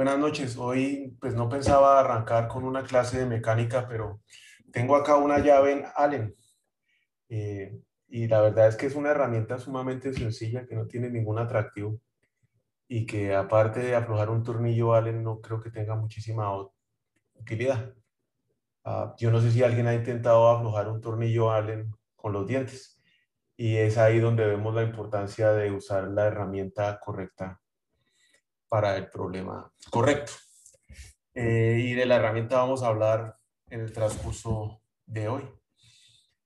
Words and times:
Buenas 0.00 0.18
noches. 0.18 0.56
Hoy 0.56 1.14
pues 1.20 1.34
no 1.34 1.46
pensaba 1.50 2.00
arrancar 2.00 2.48
con 2.48 2.64
una 2.64 2.84
clase 2.84 3.18
de 3.18 3.26
mecánica, 3.26 3.86
pero 3.86 4.22
tengo 4.72 4.96
acá 4.96 5.16
una 5.16 5.40
llave 5.40 5.72
en 5.72 5.84
Allen. 5.94 6.34
Eh, 7.28 7.78
y 8.08 8.26
la 8.26 8.40
verdad 8.40 8.68
es 8.68 8.76
que 8.76 8.86
es 8.86 8.94
una 8.94 9.10
herramienta 9.10 9.58
sumamente 9.58 10.14
sencilla 10.14 10.64
que 10.66 10.74
no 10.74 10.86
tiene 10.86 11.10
ningún 11.10 11.38
atractivo 11.38 12.00
y 12.88 13.04
que 13.04 13.34
aparte 13.34 13.80
de 13.80 13.94
aflojar 13.94 14.30
un 14.30 14.42
tornillo 14.42 14.94
Allen 14.94 15.22
no 15.22 15.42
creo 15.42 15.60
que 15.60 15.70
tenga 15.70 15.94
muchísima 15.96 16.50
utilidad. 17.34 17.92
Ah, 18.84 19.14
yo 19.18 19.30
no 19.30 19.42
sé 19.42 19.50
si 19.50 19.62
alguien 19.62 19.86
ha 19.86 19.92
intentado 19.94 20.48
aflojar 20.48 20.88
un 20.88 21.02
tornillo 21.02 21.52
Allen 21.52 21.94
con 22.16 22.32
los 22.32 22.46
dientes 22.46 22.98
y 23.54 23.76
es 23.76 23.98
ahí 23.98 24.18
donde 24.18 24.46
vemos 24.46 24.74
la 24.74 24.82
importancia 24.82 25.52
de 25.52 25.70
usar 25.70 26.08
la 26.08 26.24
herramienta 26.24 26.98
correcta 27.00 27.60
para 28.70 28.96
el 28.96 29.10
problema 29.10 29.70
correcto. 29.90 30.32
Eh, 31.34 31.78
y 31.80 31.92
de 31.94 32.06
la 32.06 32.16
herramienta 32.16 32.56
vamos 32.56 32.82
a 32.82 32.86
hablar 32.86 33.36
en 33.68 33.80
el 33.80 33.92
transcurso 33.92 34.80
de 35.06 35.28
hoy. 35.28 35.42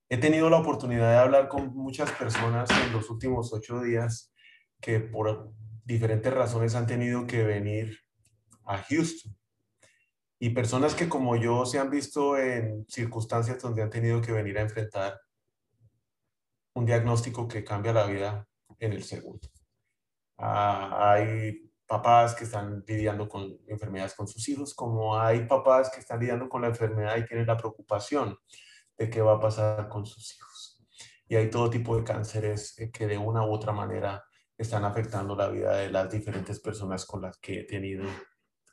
He 0.09 0.17
tenido 0.17 0.49
la 0.51 0.59
oportunidad 0.59 1.11
de 1.11 1.19
hablar 1.19 1.49
con 1.49 1.75
muchas 1.75 2.11
personas 2.13 2.71
en 2.71 2.93
los 2.93 3.11
últimos 3.11 3.53
ocho 3.53 3.81
días 3.81 4.33
que 4.81 5.01
por 5.01 5.53
diferentes 5.85 6.33
razones 6.33 6.75
han 6.75 6.87
tenido 6.87 7.27
que 7.27 7.45
venir 7.45 7.99
a 8.65 8.79
Houston. 8.79 9.37
Y 10.39 10.51
personas 10.51 10.95
que 10.95 11.09
como 11.09 11.37
yo 11.37 11.67
se 11.67 11.79
han 11.79 11.91
visto 11.91 12.39
en 12.39 12.87
circunstancias 12.89 13.61
donde 13.61 13.83
han 13.83 13.91
tenido 13.91 14.21
que 14.21 14.33
venir 14.33 14.59
a 14.59 14.63
enfrentar 14.63 15.21
un 16.75 16.87
diagnóstico 16.87 17.47
que 17.49 17.65
cambia 17.65 17.93
la 17.93 18.07
vida 18.07 18.49
en 18.79 18.93
el 18.93 19.05
segundo. 19.05 19.49
Ah, 20.39 21.13
hay 21.13 21.74
papás 21.87 22.35
que 22.35 22.45
están 22.45 22.83
lidiando 22.87 23.29
con 23.29 23.59
enfermedades 23.67 24.15
con 24.15 24.27
sus 24.27 24.49
hijos, 24.49 24.75
como 24.75 25.19
hay 25.19 25.47
papás 25.47 25.91
que 25.91 26.01
están 26.01 26.21
lidiando 26.21 26.49
con 26.49 26.63
la 26.63 26.69
enfermedad 26.69 27.17
y 27.17 27.27
tienen 27.27 27.47
la 27.47 27.57
preocupación 27.57 28.37
de 28.97 29.11
qué 29.11 29.21
va 29.21 29.35
a 29.35 29.41
pasar 29.41 29.89
con 29.89 30.07
sus 30.07 30.35
hijos. 30.37 30.83
Y 31.29 31.37
hay 31.37 31.51
todo 31.51 31.71
tipo 31.71 31.97
de 31.97 32.05
cánceres 32.05 32.79
eh, 32.79 32.91
que 32.91 33.07
de 33.07 33.19
una 33.19 33.45
u 33.45 33.53
otra 33.53 33.73
manera 33.73 34.25
están 34.57 34.85
afectando 34.85 35.35
la 35.35 35.49
vida 35.49 35.77
de 35.77 35.91
las 35.91 36.11
diferentes 36.11 36.61
personas 36.61 37.05
con 37.05 37.23
las 37.23 37.39
que 37.39 37.61
he 37.61 37.65
tenido 37.65 38.05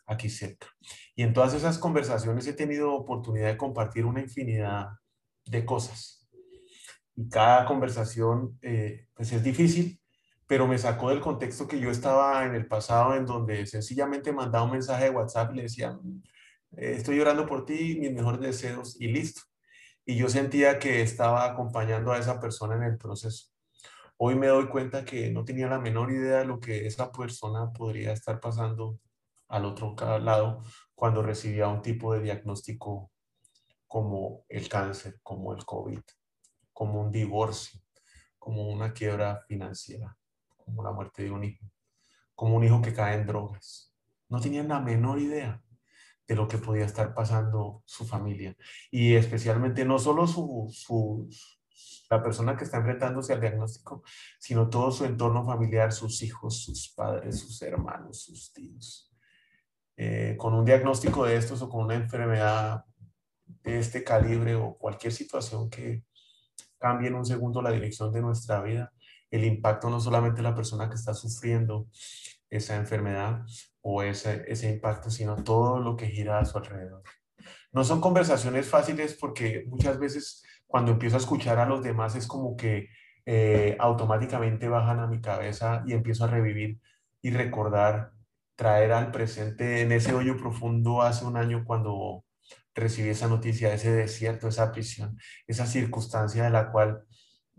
aquí 0.05 0.29
cerca. 0.29 0.67
Y 1.15 1.23
en 1.23 1.33
todas 1.33 1.53
esas 1.53 1.77
conversaciones 1.77 2.45
he 2.47 2.53
tenido 2.53 2.93
oportunidad 2.93 3.47
de 3.47 3.57
compartir 3.57 4.05
una 4.05 4.21
infinidad 4.21 4.89
de 5.45 5.65
cosas. 5.65 6.29
Y 7.15 7.29
cada 7.29 7.65
conversación, 7.65 8.57
eh, 8.61 9.07
pues 9.13 9.31
es 9.31 9.43
difícil, 9.43 10.00
pero 10.51 10.67
me 10.67 10.77
sacó 10.77 11.11
del 11.11 11.21
contexto 11.21 11.65
que 11.65 11.79
yo 11.79 11.89
estaba 11.89 12.43
en 12.43 12.55
el 12.55 12.67
pasado, 12.67 13.15
en 13.15 13.25
donde 13.25 13.65
sencillamente 13.65 14.33
mandaba 14.33 14.65
un 14.65 14.71
mensaje 14.71 15.05
de 15.05 15.09
WhatsApp 15.11 15.53
y 15.53 15.55
le 15.55 15.61
decía, 15.61 15.97
eh, 16.75 16.95
estoy 16.97 17.15
llorando 17.15 17.45
por 17.45 17.63
ti, 17.63 17.97
mis 17.97 18.11
mejores 18.11 18.41
deseos 18.41 18.99
y 18.99 19.07
listo. 19.07 19.43
Y 20.05 20.17
yo 20.17 20.27
sentía 20.27 20.77
que 20.77 21.03
estaba 21.03 21.45
acompañando 21.45 22.11
a 22.11 22.17
esa 22.17 22.41
persona 22.41 22.75
en 22.75 22.83
el 22.83 22.97
proceso. 22.97 23.47
Hoy 24.17 24.35
me 24.35 24.47
doy 24.47 24.67
cuenta 24.67 25.05
que 25.05 25.31
no 25.31 25.45
tenía 25.45 25.67
la 25.69 25.79
menor 25.79 26.11
idea 26.11 26.39
de 26.39 26.45
lo 26.45 26.59
que 26.59 26.85
esa 26.85 27.13
persona 27.13 27.71
podría 27.71 28.11
estar 28.11 28.41
pasando 28.41 28.99
al 29.47 29.63
otro 29.63 29.95
lado 30.19 30.65
cuando 30.93 31.23
recibía 31.23 31.69
un 31.69 31.81
tipo 31.81 32.13
de 32.13 32.23
diagnóstico 32.23 33.09
como 33.87 34.43
el 34.49 34.67
cáncer, 34.67 35.17
como 35.23 35.53
el 35.53 35.63
COVID, 35.63 36.01
como 36.73 36.99
un 36.99 37.09
divorcio, 37.09 37.79
como 38.37 38.67
una 38.67 38.91
quiebra 38.91 39.45
financiera 39.47 40.17
como 40.71 40.83
la 40.83 40.91
muerte 40.91 41.23
de 41.23 41.31
un 41.31 41.43
hijo, 41.43 41.65
como 42.33 42.55
un 42.55 42.63
hijo 42.63 42.81
que 42.81 42.93
cae 42.93 43.15
en 43.15 43.27
drogas. 43.27 43.93
No 44.29 44.39
tenían 44.39 44.69
la 44.69 44.79
menor 44.79 45.19
idea 45.19 45.61
de 46.25 46.35
lo 46.35 46.47
que 46.47 46.57
podía 46.57 46.85
estar 46.85 47.13
pasando 47.13 47.83
su 47.85 48.05
familia. 48.05 48.55
Y 48.89 49.15
especialmente 49.15 49.83
no 49.83 49.99
solo 49.99 50.25
su, 50.27 51.29
la 52.09 52.23
persona 52.23 52.55
que 52.55 52.63
está 52.63 52.77
enfrentándose 52.77 53.33
al 53.33 53.41
diagnóstico, 53.41 54.03
sino 54.39 54.69
todo 54.69 54.91
su 54.91 55.03
entorno 55.03 55.45
familiar, 55.45 55.91
sus 55.91 56.21
hijos, 56.23 56.63
sus 56.63 56.93
padres, 56.93 57.39
sus 57.39 57.61
hermanos, 57.61 58.23
sus 58.23 58.53
tíos. 58.53 59.13
Eh, 59.97 60.35
con 60.37 60.53
un 60.53 60.63
diagnóstico 60.63 61.25
de 61.25 61.35
estos 61.35 61.61
o 61.61 61.69
con 61.69 61.83
una 61.83 61.95
enfermedad 61.95 62.85
de 63.45 63.79
este 63.79 64.03
calibre 64.03 64.55
o 64.55 64.77
cualquier 64.77 65.11
situación 65.11 65.69
que 65.69 66.05
cambie 66.79 67.09
en 67.09 67.15
un 67.15 67.25
segundo 67.25 67.61
la 67.61 67.71
dirección 67.71 68.11
de 68.11 68.21
nuestra 68.21 68.61
vida, 68.61 68.93
el 69.31 69.45
impacto 69.45 69.89
no 69.89 69.99
solamente 69.99 70.41
la 70.41 70.53
persona 70.53 70.89
que 70.89 70.95
está 70.95 71.13
sufriendo 71.13 71.87
esa 72.49 72.75
enfermedad 72.75 73.45
o 73.81 74.03
ese, 74.03 74.43
ese 74.47 74.69
impacto, 74.69 75.09
sino 75.09 75.43
todo 75.43 75.79
lo 75.79 75.95
que 75.95 76.07
gira 76.07 76.39
a 76.39 76.45
su 76.45 76.57
alrededor. 76.57 77.01
No 77.71 77.83
son 77.83 78.01
conversaciones 78.01 78.67
fáciles 78.67 79.17
porque 79.19 79.63
muchas 79.67 79.97
veces 79.97 80.43
cuando 80.67 80.91
empiezo 80.91 81.15
a 81.15 81.19
escuchar 81.19 81.59
a 81.59 81.65
los 81.65 81.81
demás 81.81 82.15
es 82.15 82.27
como 82.27 82.55
que 82.55 82.89
eh, 83.25 83.77
automáticamente 83.79 84.67
bajan 84.67 84.99
a 84.99 85.07
mi 85.07 85.21
cabeza 85.21 85.83
y 85.85 85.93
empiezo 85.93 86.25
a 86.25 86.27
revivir 86.27 86.79
y 87.21 87.31
recordar, 87.31 88.11
traer 88.55 88.91
al 88.91 89.11
presente 89.11 89.81
en 89.81 89.91
ese 89.91 90.13
hoyo 90.13 90.37
profundo 90.37 91.01
hace 91.01 91.25
un 91.25 91.37
año 91.37 91.63
cuando 91.65 92.25
recibí 92.73 93.09
esa 93.09 93.27
noticia, 93.27 93.73
ese 93.73 93.91
desierto, 93.91 94.47
esa 94.47 94.71
prisión, 94.71 95.17
esa 95.47 95.65
circunstancia 95.65 96.43
de 96.43 96.49
la 96.49 96.71
cual 96.71 97.03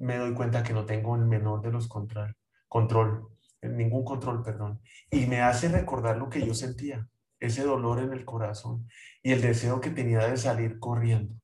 me 0.03 0.17
doy 0.17 0.35
cuenta 0.35 0.65
que 0.65 0.73
no 0.73 0.85
tengo 0.85 1.15
el 1.15 1.25
menor 1.25 1.63
de 1.63 1.71
los 1.71 1.87
control, 1.87 2.37
control, 2.67 3.29
ningún 3.63 4.05
control, 4.05 4.43
perdón. 4.43 4.81
Y 5.11 5.27
me 5.27 5.41
hace 5.41 5.69
recordar 5.69 6.17
lo 6.17 6.29
que 6.29 6.45
yo 6.45 6.55
sentía, 6.55 7.07
ese 7.39 7.63
dolor 7.63 8.01
en 8.01 8.13
el 8.13 8.25
corazón 8.25 8.89
y 9.23 9.33
el 9.33 9.41
deseo 9.41 9.81
que 9.81 9.91
tenía 9.91 10.27
de 10.27 10.37
salir 10.37 10.81
corriendo. 10.81 11.35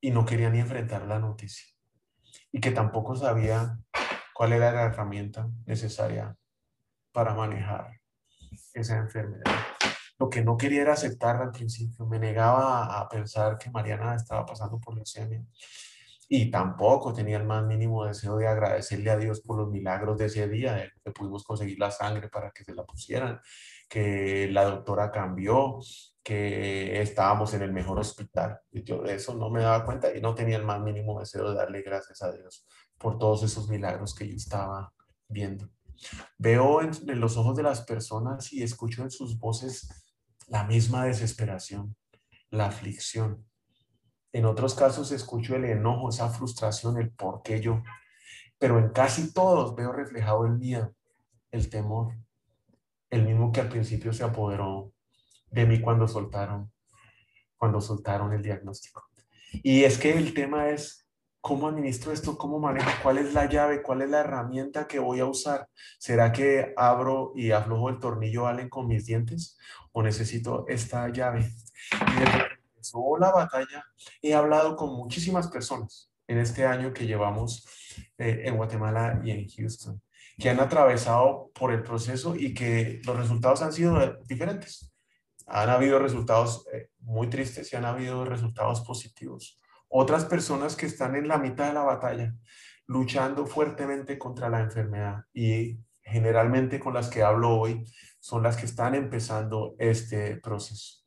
Y 0.00 0.10
no 0.10 0.26
quería 0.26 0.50
ni 0.50 0.58
enfrentar 0.58 1.06
la 1.06 1.20
noticia. 1.20 1.66
Y 2.50 2.60
que 2.60 2.72
tampoco 2.72 3.14
sabía 3.14 3.78
cuál 4.34 4.52
era 4.52 4.72
la 4.72 4.82
herramienta 4.86 5.48
necesaria 5.64 6.34
para 7.12 7.34
manejar 7.34 8.00
esa 8.74 8.96
enfermedad. 8.96 9.44
Lo 10.18 10.28
que 10.28 10.42
no 10.42 10.56
quería 10.56 10.82
era 10.82 10.94
aceptarla 10.94 11.44
al 11.44 11.52
principio. 11.52 12.04
Me 12.06 12.18
negaba 12.18 12.98
a 12.98 13.08
pensar 13.08 13.58
que 13.58 13.70
Mariana 13.70 14.16
estaba 14.16 14.44
pasando 14.44 14.80
por 14.80 14.94
leucemia 14.94 15.44
y 16.32 16.48
tampoco 16.48 17.12
tenía 17.12 17.38
el 17.38 17.44
más 17.44 17.66
mínimo 17.66 18.04
deseo 18.04 18.36
de 18.36 18.46
agradecerle 18.46 19.10
a 19.10 19.16
Dios 19.16 19.40
por 19.40 19.58
los 19.58 19.68
milagros 19.68 20.16
de 20.16 20.26
ese 20.26 20.46
día, 20.46 20.88
que 21.04 21.10
pudimos 21.10 21.42
conseguir 21.42 21.76
la 21.80 21.90
sangre 21.90 22.28
para 22.28 22.52
que 22.52 22.62
se 22.62 22.72
la 22.72 22.84
pusieran, 22.84 23.40
que 23.88 24.48
la 24.48 24.62
doctora 24.62 25.10
cambió, 25.10 25.80
que 26.22 27.02
estábamos 27.02 27.52
en 27.54 27.62
el 27.62 27.72
mejor 27.72 27.98
hospital. 27.98 28.60
Y 28.70 28.84
yo 28.84 29.02
de 29.02 29.16
eso 29.16 29.34
no 29.34 29.50
me 29.50 29.62
daba 29.62 29.84
cuenta 29.84 30.16
y 30.16 30.20
no 30.20 30.32
tenía 30.32 30.56
el 30.56 30.64
más 30.64 30.80
mínimo 30.80 31.18
deseo 31.18 31.50
de 31.50 31.56
darle 31.56 31.82
gracias 31.82 32.22
a 32.22 32.30
Dios 32.30 32.64
por 32.96 33.18
todos 33.18 33.42
esos 33.42 33.68
milagros 33.68 34.14
que 34.14 34.28
yo 34.28 34.36
estaba 34.36 34.92
viendo. 35.26 35.68
Veo 36.38 36.80
en, 36.80 36.92
en 37.08 37.18
los 37.18 37.36
ojos 37.38 37.56
de 37.56 37.64
las 37.64 37.80
personas 37.80 38.52
y 38.52 38.62
escucho 38.62 39.02
en 39.02 39.10
sus 39.10 39.36
voces 39.36 39.88
la 40.46 40.62
misma 40.62 41.06
desesperación, 41.06 41.96
la 42.50 42.66
aflicción, 42.66 43.49
en 44.32 44.44
otros 44.44 44.74
casos 44.74 45.10
escucho 45.12 45.56
el 45.56 45.64
enojo, 45.64 46.08
esa 46.08 46.28
frustración, 46.28 46.98
el 46.98 47.10
por 47.10 47.42
qué 47.42 47.60
yo. 47.60 47.82
Pero 48.58 48.78
en 48.78 48.90
casi 48.90 49.32
todos 49.32 49.74
veo 49.74 49.92
reflejado 49.92 50.46
el 50.46 50.52
miedo, 50.52 50.94
el 51.50 51.68
temor, 51.70 52.14
el 53.10 53.24
mismo 53.24 53.50
que 53.52 53.60
al 53.60 53.68
principio 53.68 54.12
se 54.12 54.24
apoderó 54.24 54.92
de 55.50 55.66
mí 55.66 55.80
cuando 55.80 56.06
soltaron, 56.06 56.70
cuando 57.56 57.80
soltaron 57.80 58.32
el 58.32 58.42
diagnóstico. 58.42 59.08
Y 59.52 59.84
es 59.84 59.98
que 59.98 60.16
el 60.16 60.32
tema 60.32 60.68
es 60.68 61.08
cómo 61.40 61.68
administro 61.68 62.12
esto, 62.12 62.38
cómo 62.38 62.58
manejo, 62.58 62.90
cuál 63.02 63.18
es 63.18 63.34
la 63.34 63.46
llave, 63.46 63.82
cuál 63.82 64.02
es 64.02 64.10
la 64.10 64.20
herramienta 64.20 64.86
que 64.86 64.98
voy 64.98 65.20
a 65.20 65.26
usar. 65.26 65.68
¿Será 65.98 66.32
que 66.32 66.72
abro 66.76 67.32
y 67.34 67.50
aflojo 67.50 67.88
el 67.88 67.98
tornillo 67.98 68.46
Allen 68.46 68.68
con 68.68 68.86
mis 68.86 69.06
dientes 69.06 69.58
o 69.92 70.02
necesito 70.02 70.66
esta 70.68 71.08
llave? 71.08 71.50
Empezó 72.80 73.18
la 73.18 73.30
batalla, 73.30 73.84
he 74.22 74.34
hablado 74.34 74.76
con 74.76 74.94
muchísimas 74.94 75.48
personas 75.48 76.10
en 76.26 76.38
este 76.38 76.64
año 76.64 76.92
que 76.92 77.06
llevamos 77.06 77.66
eh, 78.18 78.42
en 78.44 78.56
Guatemala 78.56 79.20
y 79.24 79.30
en 79.30 79.48
Houston. 79.48 80.00
que 80.38 80.48
han 80.48 80.60
atravesado 80.60 81.50
por 81.54 81.70
el 81.70 81.82
proceso 81.82 82.34
y 82.34 82.54
que 82.54 83.02
los 83.04 83.14
resultados 83.14 83.60
han 83.60 83.74
sido 83.74 84.18
diferentes. 84.26 84.90
Han 85.46 85.68
habido 85.68 85.98
resultados 85.98 86.64
eh, 86.72 86.88
muy 87.00 87.28
tristes 87.28 87.70
y 87.70 87.76
han 87.76 87.84
habido 87.84 88.24
resultados 88.24 88.80
positivos. 88.80 89.60
Otras 89.88 90.24
personas 90.24 90.76
que 90.76 90.86
están 90.86 91.14
en 91.14 91.28
la 91.28 91.36
mitad 91.36 91.66
de 91.66 91.74
la 91.74 91.82
batalla, 91.82 92.34
luchando 92.86 93.44
fuertemente 93.44 94.18
contra 94.18 94.48
la 94.48 94.60
enfermedad 94.60 95.24
y 95.34 95.78
generalmente 96.02 96.80
con 96.80 96.94
las 96.94 97.08
que 97.08 97.22
hablo 97.22 97.58
hoy 97.58 97.84
son 98.18 98.42
las 98.42 98.56
que 98.56 98.66
están 98.66 98.94
empezando 98.94 99.74
este 99.78 100.36
proceso. 100.36 100.99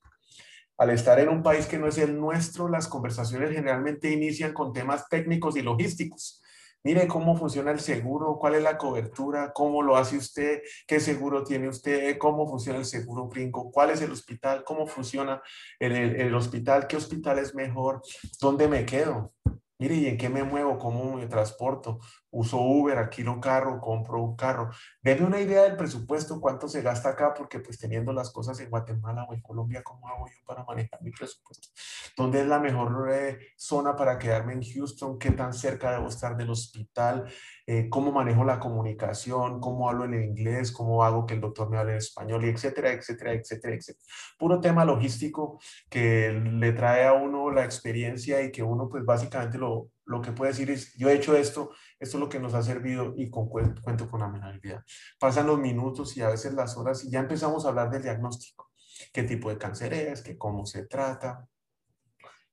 Al 0.77 0.89
estar 0.89 1.19
en 1.19 1.29
un 1.29 1.43
país 1.43 1.67
que 1.67 1.77
no 1.77 1.87
es 1.87 1.97
el 1.97 2.19
nuestro, 2.19 2.67
las 2.67 2.87
conversaciones 2.87 3.51
generalmente 3.51 4.11
inician 4.11 4.53
con 4.53 4.73
temas 4.73 5.07
técnicos 5.07 5.55
y 5.55 5.61
logísticos. 5.61 6.41
Mire 6.85 7.07
cómo 7.07 7.37
funciona 7.37 7.71
el 7.71 7.79
seguro, 7.79 8.37
cuál 8.37 8.55
es 8.55 8.63
la 8.63 8.77
cobertura, 8.77 9.53
cómo 9.53 9.81
lo 9.81 9.95
hace 9.95 10.17
usted, 10.17 10.61
qué 10.85 10.99
seguro 10.99 11.43
tiene 11.43 11.69
usted, 11.69 12.17
cómo 12.17 12.45
funciona 12.45 12.79
el 12.79 12.85
seguro 12.85 13.29
gringo, 13.29 13.71
cuál 13.71 13.91
es 13.91 14.01
el 14.01 14.11
hospital, 14.11 14.65
cómo 14.65 14.85
funciona 14.85 15.41
el, 15.79 15.93
el 15.93 16.35
hospital, 16.35 16.87
qué 16.87 16.97
hospital 16.97 17.39
es 17.39 17.55
mejor, 17.55 18.01
dónde 18.41 18.67
me 18.67 18.85
quedo. 18.85 19.33
Mire, 19.79 19.95
¿y 19.95 20.07
en 20.07 20.17
qué 20.17 20.27
me 20.27 20.43
muevo? 20.43 20.77
¿Cómo 20.77 21.15
me 21.15 21.27
transporto? 21.27 21.99
Uso 22.33 22.59
Uber, 22.59 22.97
alquilo 22.97 23.31
un 23.31 23.39
carro, 23.39 23.79
compro 23.79 24.21
un 24.21 24.35
carro. 24.35 24.71
Denme 25.01 25.27
una 25.27 25.39
idea 25.39 25.63
del 25.63 25.77
presupuesto, 25.77 26.41
cuánto 26.41 26.67
se 26.67 26.81
gasta 26.81 27.09
acá, 27.09 27.33
porque 27.33 27.59
pues 27.59 27.77
teniendo 27.77 28.11
las 28.11 28.31
cosas 28.31 28.59
en 28.59 28.69
Guatemala 28.69 29.25
o 29.29 29.33
en 29.33 29.41
Colombia, 29.41 29.83
¿cómo 29.83 30.07
hago 30.07 30.25
yo 30.27 30.43
para 30.45 30.63
manejar 30.63 31.01
mi 31.01 31.11
presupuesto? 31.11 31.69
¿Dónde 32.17 32.41
es 32.41 32.47
la 32.47 32.59
mejor 32.59 33.09
eh, 33.11 33.39
zona 33.55 33.95
para 33.95 34.17
quedarme 34.17 34.53
en 34.53 34.63
Houston? 34.63 35.19
¿Qué 35.19 35.31
tan 35.31 35.53
cerca 35.53 35.91
debo 35.91 36.07
estar 36.07 36.35
del 36.35 36.49
hospital? 36.49 37.25
Eh, 37.67 37.87
¿Cómo 37.89 38.11
manejo 38.11 38.43
la 38.43 38.59
comunicación? 38.59 39.59
¿Cómo 39.59 39.87
hablo 39.87 40.05
en 40.05 40.15
inglés? 40.15 40.71
¿Cómo 40.71 41.03
hago 41.03 41.25
que 41.27 41.35
el 41.35 41.41
doctor 41.41 41.69
me 41.69 41.77
hable 41.77 41.91
en 41.93 41.97
español? 41.99 42.43
Y 42.45 42.49
etcétera, 42.49 42.91
etcétera, 42.91 43.33
etcétera, 43.33 43.75
etcétera. 43.75 44.05
Puro 44.39 44.59
tema 44.59 44.85
logístico 44.85 45.59
que 45.89 46.31
le 46.31 46.73
trae 46.73 47.05
a 47.05 47.13
uno 47.13 47.51
la 47.51 47.63
experiencia 47.63 48.41
y 48.41 48.51
que 48.51 48.63
uno 48.63 48.89
pues 48.89 49.05
básicamente 49.05 49.57
lo, 49.59 49.89
lo 50.05 50.21
que 50.21 50.31
puede 50.31 50.51
decir 50.51 50.69
es, 50.69 50.93
yo 50.95 51.09
he 51.09 51.15
hecho 51.15 51.35
esto, 51.35 51.71
esto 52.03 52.17
es 52.17 52.21
lo 52.21 52.29
que 52.29 52.39
nos 52.39 52.53
ha 52.53 52.61
servido 52.61 53.13
y 53.17 53.29
con, 53.29 53.47
cuento 53.47 54.09
con 54.09 54.21
amenabilidad. 54.21 54.83
Pasan 55.19 55.47
los 55.47 55.59
minutos 55.59 56.15
y 56.17 56.21
a 56.21 56.29
veces 56.29 56.53
las 56.53 56.77
horas 56.77 57.03
y 57.05 57.09
ya 57.09 57.19
empezamos 57.19 57.65
a 57.65 57.69
hablar 57.69 57.89
del 57.89 58.03
diagnóstico. 58.03 58.71
¿Qué 59.11 59.23
tipo 59.23 59.49
de 59.49 59.57
cáncer 59.57 59.93
es? 59.93 60.21
¿Qué 60.21 60.37
cómo 60.37 60.65
se 60.65 60.85
trata? 60.85 61.47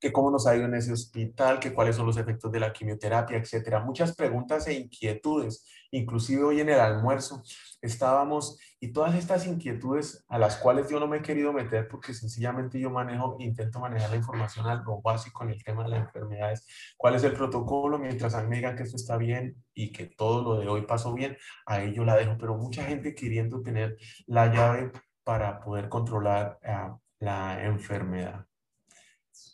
Que 0.00 0.12
cómo 0.12 0.30
nos 0.30 0.46
ha 0.46 0.56
ido 0.56 0.64
en 0.64 0.74
ese 0.74 0.92
hospital, 0.92 1.60
que 1.60 1.74
cuáles 1.74 1.96
son 1.96 2.06
los 2.06 2.16
efectos 2.16 2.50
de 2.50 2.60
la 2.60 2.72
quimioterapia, 2.72 3.36
etcétera. 3.36 3.80
Muchas 3.80 4.16
preguntas 4.16 4.66
e 4.66 4.72
inquietudes. 4.72 5.64
Inclusive 5.92 6.42
hoy 6.42 6.60
en 6.60 6.70
el 6.70 6.80
almuerzo 6.80 7.42
estábamos 7.82 8.58
y 8.78 8.92
todas 8.92 9.14
estas 9.14 9.46
inquietudes 9.46 10.24
a 10.28 10.38
las 10.38 10.56
cuales 10.56 10.88
yo 10.88 11.00
no 11.00 11.06
me 11.06 11.18
he 11.18 11.22
querido 11.22 11.52
meter 11.52 11.88
porque 11.88 12.14
sencillamente 12.14 12.80
yo 12.80 12.90
manejo, 12.90 13.36
intento 13.40 13.80
manejar 13.80 14.10
la 14.10 14.16
información 14.16 14.66
a 14.66 14.76
lo 14.76 15.02
básico 15.02 15.44
en 15.44 15.50
el 15.50 15.62
tema 15.62 15.82
de 15.84 15.90
las 15.90 16.00
enfermedades. 16.00 16.66
¿Cuál 16.96 17.16
es 17.16 17.24
el 17.24 17.34
protocolo? 17.34 17.98
Mientras 17.98 18.34
a 18.34 18.42
mí 18.42 18.48
me 18.48 18.56
digan 18.56 18.76
que 18.76 18.84
esto 18.84 18.96
está 18.96 19.16
bien 19.16 19.56
y 19.74 19.92
que 19.92 20.06
todo 20.06 20.42
lo 20.42 20.60
de 20.60 20.68
hoy 20.68 20.82
pasó 20.82 21.12
bien, 21.12 21.36
a 21.66 21.82
ello 21.82 22.04
la 22.04 22.16
dejo. 22.16 22.36
Pero 22.38 22.56
mucha 22.56 22.84
gente 22.84 23.14
queriendo 23.14 23.60
tener 23.60 23.96
la 24.26 24.46
llave 24.46 24.92
para 25.24 25.60
poder 25.60 25.88
controlar 25.88 26.58
uh, 26.64 26.98
la 27.18 27.64
enfermedad. 27.64 28.46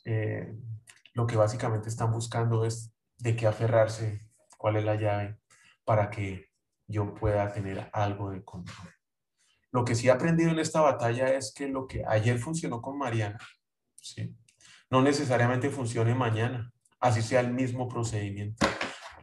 Eh, 0.05 0.55
lo 1.15 1.27
que 1.27 1.37
básicamente 1.37 1.89
están 1.89 2.13
buscando 2.13 2.65
es 2.65 2.93
de 3.19 3.37
qué 3.37 3.47
aferrarse, 3.47 4.21
cuál 4.59 4.77
es 4.77 4.85
la 4.85 4.97
llave 4.97 5.39
para 5.85 6.11
que 6.11 6.51
yo 6.87 7.15
pueda 7.15 7.53
tener 7.53 7.89
algo 7.93 8.31
de 8.31 8.45
control. 8.45 8.93
Lo 9.73 9.85
que 9.85 9.95
sí 9.95 10.09
he 10.09 10.11
aprendido 10.11 10.51
en 10.51 10.59
esta 10.59 10.81
batalla 10.81 11.29
es 11.35 11.53
que 11.53 11.69
lo 11.69 11.87
que 11.87 12.05
ayer 12.07 12.39
funcionó 12.39 12.81
con 12.81 12.99
Mariana, 12.99 13.39
¿sí? 13.97 14.37
no 14.91 15.03
necesariamente 15.03 15.71
funcione 15.71 16.15
mañana, 16.15 16.73
así 17.01 17.23
sea 17.23 17.41
el 17.41 17.53
mismo 17.53 17.89
procedimiento. 17.89 18.67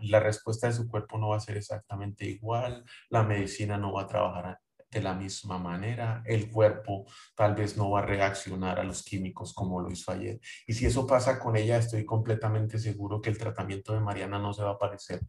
La 0.02 0.20
respuesta 0.20 0.68
de 0.68 0.74
su 0.74 0.88
cuerpo 0.88 1.18
no 1.18 1.30
va 1.30 1.38
a 1.38 1.42
ser 1.42 1.58
exactamente 1.58 2.26
igual, 2.26 2.84
la 3.10 3.24
medicina 3.24 3.78
no 3.78 3.94
va 3.94 4.04
a 4.04 4.08
trabajar 4.08 4.46
de 4.94 5.02
la 5.02 5.14
misma 5.14 5.58
manera, 5.58 6.24
el 6.26 6.50
cuerpo 6.50 7.06
tal 7.36 7.56
vez 7.56 7.78
no 7.78 7.92
va 7.92 8.00
a 8.00 8.06
reaccionar 8.06 8.80
a 8.80 8.84
los 8.84 9.04
químicos 9.04 9.54
como 9.54 9.82
lo 9.82 9.92
hizo 9.92 10.12
ayer. 10.12 10.40
Y 10.68 10.74
si 10.74 10.86
eso 10.86 11.08
pasa 11.08 11.40
con 11.40 11.56
ella, 11.56 11.78
estoy 11.78 12.06
completamente 12.06 12.80
seguro 12.80 13.22
que 13.22 13.30
el 13.30 13.38
tratamiento 13.38 13.94
de 13.94 14.00
Mariana 14.00 14.40
no 14.40 14.54
se 14.54 14.64
va 14.64 14.72
a 14.72 14.78
parecer 14.78 15.22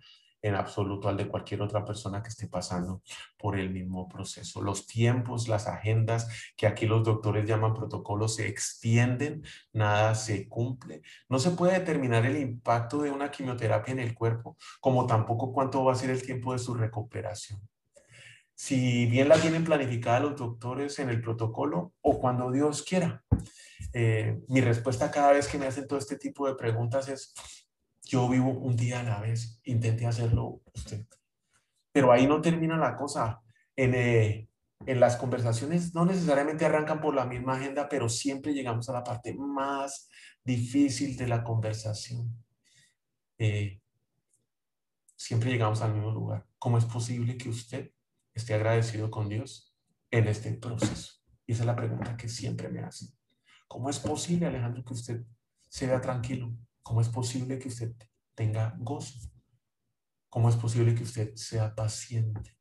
en 0.44 0.54
absoluto 0.54 1.08
al 1.08 1.16
de 1.16 1.26
cualquier 1.26 1.62
otra 1.62 1.84
persona 1.84 2.22
que 2.22 2.28
esté 2.28 2.48
pasando 2.48 3.02
por 3.38 3.58
el 3.58 3.70
mismo 3.70 4.08
proceso. 4.08 4.60
Los 4.60 4.86
tiempos, 4.86 5.48
las 5.48 5.66
agendas 5.66 6.28
que 6.54 6.66
aquí 6.66 6.86
los 6.86 7.02
doctores 7.02 7.46
llaman 7.46 7.72
protocolos 7.72 8.36
se 8.36 8.46
extienden, 8.46 9.42
nada 9.72 10.14
se 10.14 10.46
cumple. 10.46 11.00
No 11.30 11.38
se 11.38 11.52
puede 11.52 11.78
determinar 11.78 12.26
el 12.26 12.36
impacto 12.36 13.00
de 13.00 13.10
una 13.10 13.30
quimioterapia 13.30 13.92
en 13.92 14.00
el 14.00 14.14
cuerpo, 14.14 14.58
como 14.80 15.06
tampoco 15.06 15.50
cuánto 15.50 15.82
va 15.82 15.92
a 15.92 15.96
ser 15.96 16.10
el 16.10 16.22
tiempo 16.22 16.52
de 16.52 16.58
su 16.58 16.74
recuperación 16.74 17.66
si 18.54 19.06
bien 19.06 19.28
la 19.28 19.40
tienen 19.40 19.64
planificada 19.64 20.20
los 20.20 20.36
doctores 20.36 20.98
en 20.98 21.10
el 21.10 21.20
protocolo 21.20 21.92
o 22.00 22.20
cuando 22.20 22.50
Dios 22.50 22.82
quiera. 22.82 23.24
Eh, 23.92 24.40
mi 24.48 24.60
respuesta 24.60 25.10
cada 25.10 25.32
vez 25.32 25.48
que 25.48 25.58
me 25.58 25.66
hacen 25.66 25.86
todo 25.86 25.98
este 25.98 26.16
tipo 26.16 26.46
de 26.46 26.54
preguntas 26.54 27.08
es, 27.08 27.34
yo 28.02 28.28
vivo 28.28 28.50
un 28.50 28.76
día 28.76 29.00
a 29.00 29.04
la 29.04 29.20
vez, 29.20 29.60
intente 29.64 30.06
hacerlo 30.06 30.60
usted. 30.72 31.06
Pero 31.92 32.12
ahí 32.12 32.26
no 32.26 32.40
termina 32.40 32.76
la 32.76 32.96
cosa. 32.96 33.40
En, 33.76 33.94
eh, 33.94 34.48
en 34.86 35.00
las 35.00 35.16
conversaciones 35.16 35.94
no 35.94 36.04
necesariamente 36.04 36.64
arrancan 36.64 37.00
por 37.00 37.14
la 37.14 37.24
misma 37.24 37.54
agenda, 37.54 37.88
pero 37.88 38.08
siempre 38.08 38.52
llegamos 38.52 38.88
a 38.88 38.92
la 38.92 39.04
parte 39.04 39.34
más 39.34 40.08
difícil 40.44 41.16
de 41.16 41.26
la 41.26 41.42
conversación. 41.42 42.30
Eh, 43.38 43.80
siempre 45.16 45.50
llegamos 45.50 45.80
al 45.80 45.94
mismo 45.94 46.10
lugar. 46.10 46.46
¿Cómo 46.58 46.78
es 46.78 46.84
posible 46.84 47.36
que 47.36 47.48
usted 47.48 47.90
esté 48.34 48.54
agradecido 48.54 49.10
con 49.10 49.28
Dios 49.28 49.74
en 50.10 50.28
este 50.28 50.52
proceso? 50.54 51.14
Y 51.46 51.52
esa 51.52 51.62
es 51.62 51.66
la 51.66 51.76
pregunta 51.76 52.16
que 52.16 52.28
siempre 52.28 52.68
me 52.68 52.80
hacen. 52.80 53.08
¿Cómo 53.68 53.90
es 53.90 53.98
posible, 53.98 54.46
Alejandro, 54.46 54.84
que 54.84 54.92
usted 54.92 55.24
se 55.68 55.86
vea 55.86 56.00
tranquilo? 56.00 56.54
¿Cómo 56.82 57.00
es 57.00 57.08
posible 57.08 57.58
que 57.58 57.68
usted 57.68 57.94
tenga 58.34 58.74
gozo? 58.78 59.18
¿Cómo 60.28 60.48
es 60.48 60.56
posible 60.56 60.94
que 60.94 61.04
usted 61.04 61.34
sea 61.34 61.74
paciente? 61.74 62.56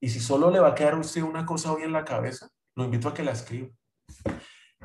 Y 0.00 0.08
si 0.08 0.20
solo 0.20 0.50
le 0.50 0.60
va 0.60 0.68
a 0.68 0.74
quedar 0.74 0.94
a 0.94 0.98
usted 0.98 1.22
una 1.22 1.46
cosa 1.46 1.72
hoy 1.72 1.82
en 1.82 1.92
la 1.92 2.04
cabeza, 2.04 2.50
lo 2.74 2.84
invito 2.84 3.08
a 3.08 3.14
que 3.14 3.22
la 3.22 3.32
escriba. 3.32 3.68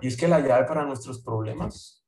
Y 0.02 0.08
es 0.08 0.16
que 0.16 0.28
la 0.28 0.40
llave 0.40 0.66
para 0.66 0.86
nuestros 0.86 1.22
problemas 1.22 2.06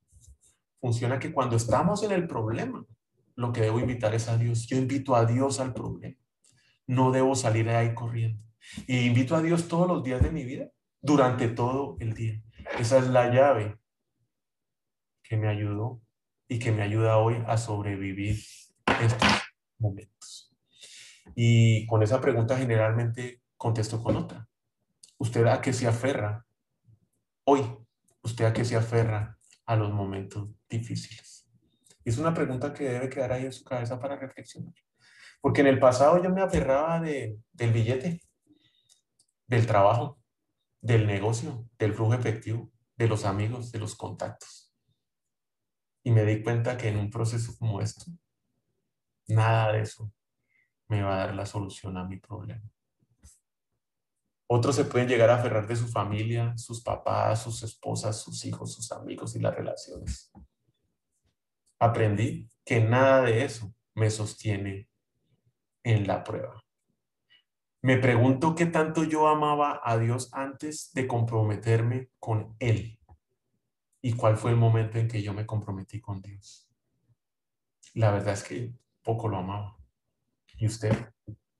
funciona 0.80 1.18
que 1.18 1.32
cuando 1.32 1.56
estamos 1.56 2.02
en 2.02 2.12
el 2.12 2.26
problema, 2.26 2.86
lo 3.34 3.52
que 3.52 3.62
debo 3.62 3.80
invitar 3.80 4.14
es 4.14 4.28
a 4.28 4.36
Dios. 4.36 4.66
Yo 4.66 4.76
invito 4.76 5.14
a 5.14 5.26
Dios 5.26 5.60
al 5.60 5.74
problema 5.74 6.21
no 6.86 7.10
debo 7.12 7.34
salir 7.34 7.66
de 7.66 7.76
ahí 7.76 7.94
corriendo. 7.94 8.42
Y 8.86 9.06
invito 9.06 9.36
a 9.36 9.42
Dios 9.42 9.68
todos 9.68 9.88
los 9.88 10.02
días 10.02 10.22
de 10.22 10.30
mi 10.30 10.44
vida, 10.44 10.70
durante 11.00 11.48
todo 11.48 11.96
el 12.00 12.14
día. 12.14 12.42
Esa 12.78 12.98
es 12.98 13.08
la 13.08 13.32
llave 13.32 13.78
que 15.22 15.36
me 15.36 15.48
ayudó 15.48 16.00
y 16.48 16.58
que 16.58 16.72
me 16.72 16.82
ayuda 16.82 17.18
hoy 17.18 17.42
a 17.46 17.56
sobrevivir 17.56 18.38
estos 19.00 19.28
momentos. 19.78 20.54
Y 21.34 21.86
con 21.86 22.02
esa 22.02 22.20
pregunta 22.20 22.56
generalmente 22.56 23.42
contesto 23.56 24.02
con 24.02 24.16
otra. 24.16 24.48
¿Usted 25.18 25.46
a 25.46 25.60
qué 25.60 25.72
se 25.72 25.86
aferra 25.86 26.44
hoy? 27.44 27.62
¿Usted 28.22 28.44
a 28.44 28.52
qué 28.52 28.64
se 28.64 28.76
aferra 28.76 29.38
a 29.66 29.76
los 29.76 29.92
momentos 29.92 30.48
difíciles? 30.68 31.48
Es 32.04 32.18
una 32.18 32.34
pregunta 32.34 32.72
que 32.72 32.84
debe 32.84 33.08
quedar 33.08 33.32
ahí 33.32 33.44
en 33.44 33.52
su 33.52 33.64
cabeza 33.64 34.00
para 34.00 34.16
reflexionar. 34.16 34.74
Porque 35.42 35.60
en 35.60 35.66
el 35.66 35.80
pasado 35.80 36.22
yo 36.22 36.30
me 36.30 36.40
aferraba 36.40 37.00
de, 37.00 37.36
del 37.52 37.72
billete, 37.72 38.22
del 39.48 39.66
trabajo, 39.66 40.18
del 40.80 41.06
negocio, 41.06 41.68
del 41.78 41.94
flujo 41.94 42.14
efectivo, 42.14 42.70
de 42.96 43.08
los 43.08 43.24
amigos, 43.24 43.72
de 43.72 43.80
los 43.80 43.96
contactos. 43.96 44.72
Y 46.04 46.12
me 46.12 46.24
di 46.24 46.42
cuenta 46.42 46.78
que 46.78 46.88
en 46.88 46.96
un 46.96 47.10
proceso 47.10 47.54
como 47.58 47.80
esto, 47.80 48.04
nada 49.26 49.72
de 49.72 49.82
eso 49.82 50.12
me 50.88 51.02
va 51.02 51.14
a 51.14 51.26
dar 51.26 51.34
la 51.34 51.44
solución 51.44 51.96
a 51.96 52.04
mi 52.04 52.18
problema. 52.18 52.62
Otros 54.46 54.76
se 54.76 54.84
pueden 54.84 55.08
llegar 55.08 55.30
a 55.30 55.36
aferrar 55.36 55.66
de 55.66 55.74
su 55.74 55.88
familia, 55.88 56.56
sus 56.56 56.82
papás, 56.82 57.42
sus 57.42 57.62
esposas, 57.62 58.20
sus 58.20 58.44
hijos, 58.44 58.74
sus 58.74 58.92
amigos 58.92 59.34
y 59.34 59.40
las 59.40 59.54
relaciones. 59.54 60.30
Aprendí 61.80 62.48
que 62.64 62.80
nada 62.80 63.22
de 63.22 63.44
eso 63.44 63.74
me 63.94 64.08
sostiene 64.08 64.88
en 65.84 66.06
la 66.06 66.24
prueba. 66.24 66.62
Me 67.82 67.98
pregunto 67.98 68.54
qué 68.54 68.66
tanto 68.66 69.02
yo 69.02 69.28
amaba 69.28 69.80
a 69.82 69.98
Dios 69.98 70.30
antes 70.32 70.92
de 70.94 71.08
comprometerme 71.08 72.10
con 72.20 72.54
Él 72.60 73.00
y 74.00 74.12
cuál 74.14 74.36
fue 74.36 74.50
el 74.50 74.56
momento 74.56 74.98
en 74.98 75.08
que 75.08 75.22
yo 75.22 75.32
me 75.32 75.46
comprometí 75.46 76.00
con 76.00 76.20
Dios. 76.22 76.68
La 77.94 78.10
verdad 78.10 78.34
es 78.34 78.44
que 78.44 78.72
poco 79.02 79.28
lo 79.28 79.38
amaba. 79.38 79.76
¿Y 80.56 80.66
usted 80.66 81.12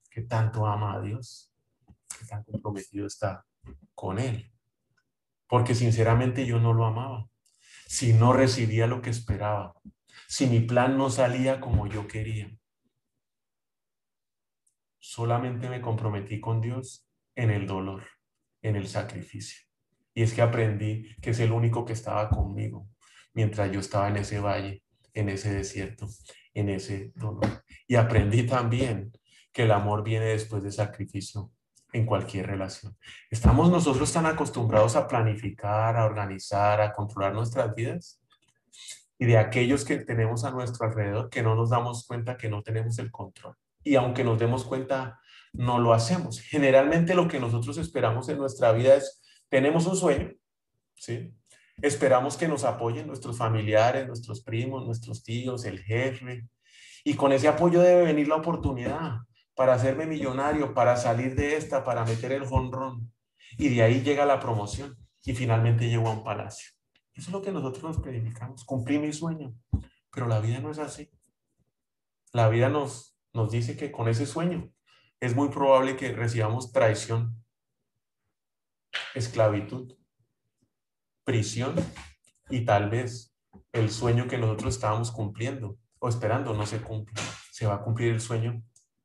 qué 0.09 0.21
tanto 0.21 0.65
ama 0.65 0.93
a 0.93 1.01
Dios? 1.01 1.51
¿Qué 2.19 2.25
tan 2.25 2.43
comprometido 2.43 3.05
está 3.07 3.45
con 3.93 4.19
Él? 4.19 4.51
Porque 5.47 5.75
sinceramente 5.75 6.45
yo 6.45 6.59
no 6.59 6.73
lo 6.73 6.85
amaba. 6.85 7.29
Si 7.85 8.13
no 8.13 8.33
recibía 8.33 8.87
lo 8.87 9.01
que 9.01 9.09
esperaba, 9.09 9.73
si 10.27 10.47
mi 10.47 10.61
plan 10.61 10.97
no 10.97 11.09
salía 11.09 11.59
como 11.59 11.87
yo 11.87 12.07
quería, 12.07 12.49
solamente 15.03 15.69
me 15.69 15.81
comprometí 15.81 16.39
con 16.39 16.61
Dios 16.61 17.05
en 17.35 17.51
el 17.51 17.67
dolor, 17.67 18.03
en 18.61 18.77
el 18.77 18.87
sacrificio. 18.87 19.67
Y 20.13 20.23
es 20.23 20.33
que 20.33 20.41
aprendí 20.41 21.13
que 21.21 21.31
es 21.31 21.39
el 21.41 21.51
único 21.51 21.83
que 21.83 21.91
estaba 21.91 22.29
conmigo 22.29 22.87
mientras 23.33 23.69
yo 23.69 23.81
estaba 23.81 24.07
en 24.07 24.15
ese 24.15 24.39
valle, 24.39 24.81
en 25.13 25.27
ese 25.27 25.53
desierto, 25.53 26.07
en 26.53 26.69
ese 26.69 27.11
dolor. 27.15 27.65
Y 27.85 27.95
aprendí 27.95 28.43
también 28.47 29.11
que 29.51 29.63
el 29.63 29.71
amor 29.71 30.05
viene 30.05 30.27
después 30.27 30.63
de 30.63 30.71
sacrificio 30.71 31.51
en 31.91 32.05
cualquier 32.05 32.47
relación. 32.47 32.97
Estamos 33.29 33.69
nosotros 33.69 34.11
tan 34.13 34.25
acostumbrados 34.25 34.95
a 34.95 35.05
planificar, 35.05 35.97
a 35.97 36.05
organizar, 36.05 36.79
a 36.79 36.93
controlar 36.93 37.33
nuestras 37.33 37.75
vidas 37.75 38.21
y 39.19 39.25
de 39.25 39.37
aquellos 39.37 39.83
que 39.83 39.97
tenemos 39.97 40.45
a 40.45 40.51
nuestro 40.51 40.87
alrededor 40.87 41.29
que 41.29 41.43
no 41.43 41.55
nos 41.55 41.71
damos 41.71 42.07
cuenta 42.07 42.37
que 42.37 42.47
no 42.47 42.63
tenemos 42.63 42.97
el 42.99 43.11
control. 43.11 43.57
Y 43.83 43.95
aunque 43.95 44.23
nos 44.23 44.39
demos 44.39 44.63
cuenta, 44.63 45.19
no 45.53 45.79
lo 45.79 45.93
hacemos. 45.93 46.39
Generalmente 46.41 47.15
lo 47.15 47.27
que 47.27 47.39
nosotros 47.39 47.77
esperamos 47.77 48.27
en 48.29 48.37
nuestra 48.37 48.71
vida 48.71 48.95
es, 48.95 49.21
tenemos 49.49 49.85
un 49.85 49.95
sueño, 49.95 50.31
¿sí? 50.95 51.33
Esperamos 51.81 52.37
que 52.37 52.47
nos 52.47 52.63
apoyen 52.63 53.07
nuestros 53.07 53.37
familiares, 53.37 54.07
nuestros 54.07 54.41
primos, 54.41 54.85
nuestros 54.85 55.23
tíos, 55.23 55.65
el 55.65 55.79
jefe. 55.79 56.47
Y 57.03 57.15
con 57.15 57.31
ese 57.31 57.47
apoyo 57.47 57.81
debe 57.81 58.05
venir 58.05 58.27
la 58.27 58.35
oportunidad 58.35 59.17
para 59.55 59.73
hacerme 59.73 60.05
millonario, 60.05 60.73
para 60.73 60.95
salir 60.95 61.35
de 61.35 61.57
esta, 61.57 61.83
para 61.83 62.05
meter 62.05 62.31
el 62.31 62.45
jonrón. 62.45 63.11
Y 63.57 63.69
de 63.69 63.83
ahí 63.83 64.01
llega 64.01 64.25
la 64.25 64.39
promoción 64.39 64.95
y 65.25 65.33
finalmente 65.33 65.89
llego 65.89 66.07
a 66.07 66.13
un 66.13 66.23
palacio. 66.23 66.71
Eso 67.13 67.29
es 67.29 67.33
lo 67.33 67.41
que 67.41 67.51
nosotros 67.51 67.83
nos 67.83 67.99
predicamos. 67.99 68.63
Cumplí 68.65 68.97
mi 68.97 69.13
sueño, 69.13 69.53
pero 70.11 70.27
la 70.27 70.39
vida 70.39 70.59
no 70.59 70.71
es 70.71 70.79
así. 70.79 71.11
La 72.31 72.49
vida 72.49 72.69
nos, 72.69 73.12
nos 73.33 73.51
dice 73.51 73.75
que 73.75 73.91
con 73.91 74.07
ese 74.07 74.25
sueño 74.25 74.71
es 75.19 75.35
muy 75.35 75.49
probable 75.49 75.95
que 75.95 76.11
recibamos 76.11 76.71
traición, 76.71 77.43
esclavitud, 79.15 79.95
prisión 81.23 81.75
y 82.49 82.65
tal 82.65 82.89
vez 82.89 83.35
el 83.71 83.89
sueño 83.89 84.27
que 84.27 84.37
nosotros 84.37 84.75
estábamos 84.75 85.11
cumpliendo 85.11 85.77
o 85.99 86.09
esperando 86.09 86.53
no 86.53 86.65
se 86.65 86.81
cumple. 86.81 87.21
Se 87.51 87.65
va 87.65 87.75
a 87.75 87.81
cumplir 87.81 88.11
el 88.11 88.21
sueño 88.21 88.61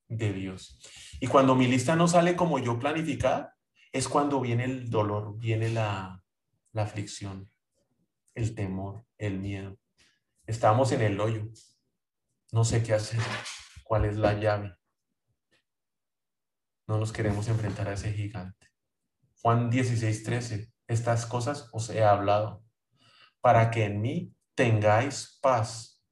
de 0.09 0.33
Dios. 0.33 0.79
Y 1.21 1.27
cuando 1.27 1.55
mi 1.55 1.67
lista 1.67 1.97
no 1.97 2.09
sale 2.09 2.37
como 2.37 2.59
yo 2.59 2.79
planificada, 2.79 3.57
es 3.93 4.09
cuando 4.09 4.41
viene 4.41 4.65
el 4.65 4.91
dolor, 4.91 5.39
viene 5.39 5.71
la, 5.71 6.23
la 6.73 6.83
aflicción, 6.83 7.51
el 8.35 8.55
temor, 8.55 9.05
el 9.17 9.39
miedo. 9.39 9.79
Estamos 10.47 10.93
en 10.93 11.03
el 11.03 11.21
hoyo. 11.21 11.49
No 12.53 12.65
sé 12.65 12.83
qué 12.83 12.95
hacer. 12.95 13.21
¿Cuál 13.89 14.05
es 14.05 14.19
la 14.19 14.35
llave? 14.35 14.77
No 16.87 16.99
nos 16.99 17.11
queremos 17.11 17.49
enfrentar 17.49 17.89
a 17.89 17.95
ese 17.95 18.13
gigante. 18.13 18.67
Juan 19.41 19.71
16, 19.71 20.25
13 20.25 20.73
estas 20.89 21.25
cosas 21.25 21.71
os 21.73 21.89
he 21.89 22.05
hablado, 22.05 22.63
para 23.41 23.71
que 23.71 23.85
en 23.85 24.03
mí 24.03 24.35
tengáis 24.55 25.39
paz. 25.41 26.05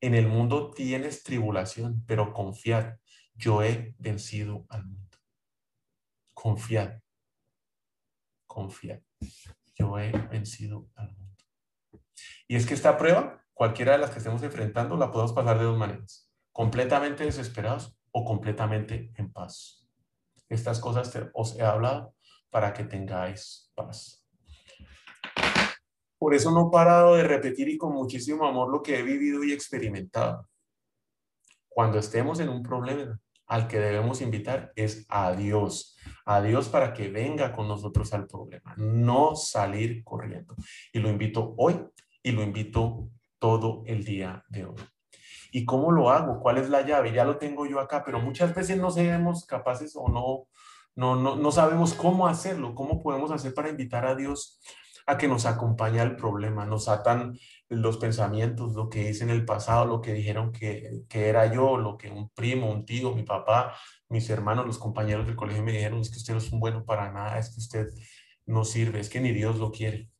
En 0.00 0.14
el 0.14 0.28
mundo 0.28 0.70
tienes 0.70 1.24
tribulación, 1.24 2.04
pero 2.06 2.32
confiad, 2.32 2.98
yo 3.34 3.64
he 3.64 3.96
vencido 3.98 4.64
al 4.68 4.86
mundo. 4.86 5.18
Confiad, 6.34 7.00
confiad, 8.46 9.00
yo 9.74 9.98
he 9.98 10.12
vencido 10.12 10.88
al 10.94 11.12
mundo. 11.16 11.44
Y 12.46 12.54
es 12.54 12.64
que 12.64 12.74
esta 12.74 12.96
prueba, 12.96 13.44
cualquiera 13.52 13.92
de 13.92 13.98
las 13.98 14.10
que 14.10 14.18
estemos 14.18 14.42
enfrentando, 14.44 14.96
la 14.96 15.10
podemos 15.10 15.32
pasar 15.32 15.58
de 15.58 15.64
dos 15.64 15.76
maneras, 15.76 16.30
completamente 16.54 17.24
desesperados 17.24 17.98
o 18.12 18.24
completamente 18.24 19.12
en 19.16 19.32
paz. 19.32 19.84
Estas 20.48 20.78
cosas 20.78 21.12
os 21.34 21.58
he 21.58 21.62
hablado 21.62 22.14
para 22.48 22.72
que 22.72 22.84
tengáis 22.84 23.72
paz. 23.74 24.24
Por 26.16 26.32
eso 26.32 26.52
no 26.52 26.68
he 26.68 26.70
parado 26.70 27.16
de 27.16 27.24
repetir 27.24 27.68
y 27.68 27.76
con 27.76 27.92
muchísimo 27.92 28.46
amor 28.46 28.70
lo 28.70 28.82
que 28.82 28.98
he 28.98 29.02
vivido 29.02 29.42
y 29.42 29.52
experimentado. 29.52 30.48
Cuando 31.68 31.98
estemos 31.98 32.38
en 32.38 32.48
un 32.48 32.62
problema, 32.62 33.18
al 33.48 33.66
que 33.66 33.80
debemos 33.80 34.20
invitar 34.20 34.72
es 34.76 35.04
a 35.08 35.32
Dios, 35.32 35.98
a 36.24 36.40
Dios 36.40 36.68
para 36.68 36.94
que 36.94 37.10
venga 37.10 37.52
con 37.52 37.66
nosotros 37.66 38.14
al 38.14 38.28
problema, 38.28 38.74
no 38.76 39.34
salir 39.34 40.04
corriendo. 40.04 40.54
Y 40.92 41.00
lo 41.00 41.08
invito 41.08 41.54
hoy 41.58 41.84
y 42.22 42.30
lo 42.30 42.44
invito 42.44 43.10
todo 43.40 43.82
el 43.86 44.04
día 44.04 44.44
de 44.48 44.66
hoy. 44.66 44.93
¿Y 45.54 45.64
cómo 45.64 45.92
lo 45.92 46.10
hago? 46.10 46.40
¿Cuál 46.40 46.58
es 46.58 46.68
la 46.68 46.82
llave? 46.82 47.12
Ya 47.12 47.24
lo 47.24 47.38
tengo 47.38 47.64
yo 47.64 47.78
acá, 47.78 48.02
pero 48.04 48.18
muchas 48.18 48.52
veces 48.52 48.76
no 48.76 48.90
seremos 48.90 49.46
capaces 49.46 49.94
o 49.94 50.08
no, 50.08 50.48
no, 50.96 51.14
no, 51.14 51.36
no 51.36 51.52
sabemos 51.52 51.94
cómo 51.94 52.26
hacerlo, 52.26 52.74
cómo 52.74 53.00
podemos 53.00 53.30
hacer 53.30 53.54
para 53.54 53.68
invitar 53.68 54.04
a 54.04 54.16
Dios 54.16 54.60
a 55.06 55.16
que 55.16 55.28
nos 55.28 55.46
acompañe 55.46 56.00
al 56.00 56.16
problema, 56.16 56.66
nos 56.66 56.88
atan 56.88 57.38
los 57.68 57.98
pensamientos, 57.98 58.74
lo 58.74 58.88
que 58.88 59.10
hice 59.10 59.22
en 59.22 59.30
el 59.30 59.44
pasado, 59.44 59.84
lo 59.86 60.00
que 60.00 60.12
dijeron 60.12 60.50
que, 60.50 61.02
que, 61.08 61.28
era 61.28 61.46
yo, 61.52 61.76
lo 61.76 61.96
que 61.98 62.10
un 62.10 62.30
primo, 62.30 62.68
un 62.68 62.84
tío, 62.84 63.14
mi 63.14 63.22
papá, 63.22 63.76
mis 64.08 64.28
hermanos, 64.30 64.66
los 64.66 64.78
compañeros 64.78 65.24
del 65.24 65.36
colegio 65.36 65.62
me 65.62 65.70
dijeron, 65.70 66.00
es 66.00 66.10
que 66.10 66.18
usted 66.18 66.32
no 66.32 66.40
es 66.40 66.50
un 66.50 66.58
bueno 66.58 66.84
para 66.84 67.12
nada, 67.12 67.38
es 67.38 67.50
que 67.54 67.60
usted 67.60 67.86
no 68.46 68.64
sirve, 68.64 68.98
es 68.98 69.08
que 69.08 69.20
ni 69.20 69.30
Dios 69.30 69.56
lo 69.60 69.70
quiere. 69.70 70.10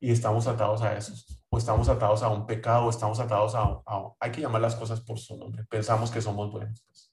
Y 0.00 0.12
estamos 0.12 0.46
atados 0.46 0.82
a 0.82 0.96
eso, 0.96 1.12
o 1.50 1.58
estamos 1.58 1.88
atados 1.88 2.22
a 2.22 2.28
un 2.28 2.46
pecado, 2.46 2.86
o 2.86 2.90
estamos 2.90 3.18
atados 3.18 3.54
a, 3.54 3.82
hay 4.20 4.30
que 4.30 4.40
llamar 4.40 4.60
las 4.60 4.76
cosas 4.76 5.00
por 5.00 5.18
su 5.18 5.36
nombre, 5.36 5.64
pensamos 5.64 6.10
que 6.10 6.20
somos 6.20 6.52
buenos. 6.52 6.82
Pues. 6.86 7.12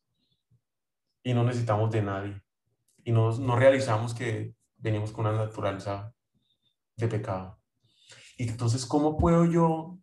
Y 1.24 1.34
no 1.34 1.44
necesitamos 1.44 1.90
de 1.92 2.02
nadie. 2.04 2.42
Y 3.04 3.12
no, 3.12 3.32
no 3.38 3.56
realizamos 3.56 4.14
que 4.14 4.54
venimos 4.78 5.12
con 5.12 5.26
una 5.26 5.36
naturaleza 5.36 6.14
de 6.96 7.08
pecado. 7.08 7.60
Y 8.38 8.50
entonces, 8.50 8.86
¿cómo 8.86 9.18
puedo 9.18 9.46
yo, 9.46 9.98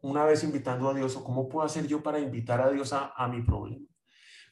una 0.00 0.24
vez 0.24 0.44
invitando 0.44 0.88
a 0.88 0.94
Dios, 0.94 1.16
o 1.16 1.24
cómo 1.24 1.48
puedo 1.48 1.66
hacer 1.66 1.86
yo 1.86 2.02
para 2.02 2.20
invitar 2.20 2.60
a 2.60 2.70
Dios 2.70 2.92
a, 2.92 3.12
a 3.16 3.26
mi 3.28 3.42
problema? 3.42 3.86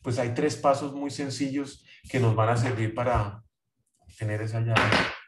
Pues 0.02 0.18
hay 0.18 0.34
tres 0.34 0.56
pasos 0.56 0.92
muy 0.94 1.10
sencillos 1.10 1.84
que 2.08 2.18
nos 2.18 2.34
van 2.34 2.48
a 2.48 2.56
servir 2.56 2.94
para 2.94 3.44
tener 4.18 4.40
esa 4.42 4.60
llave. 4.60 4.80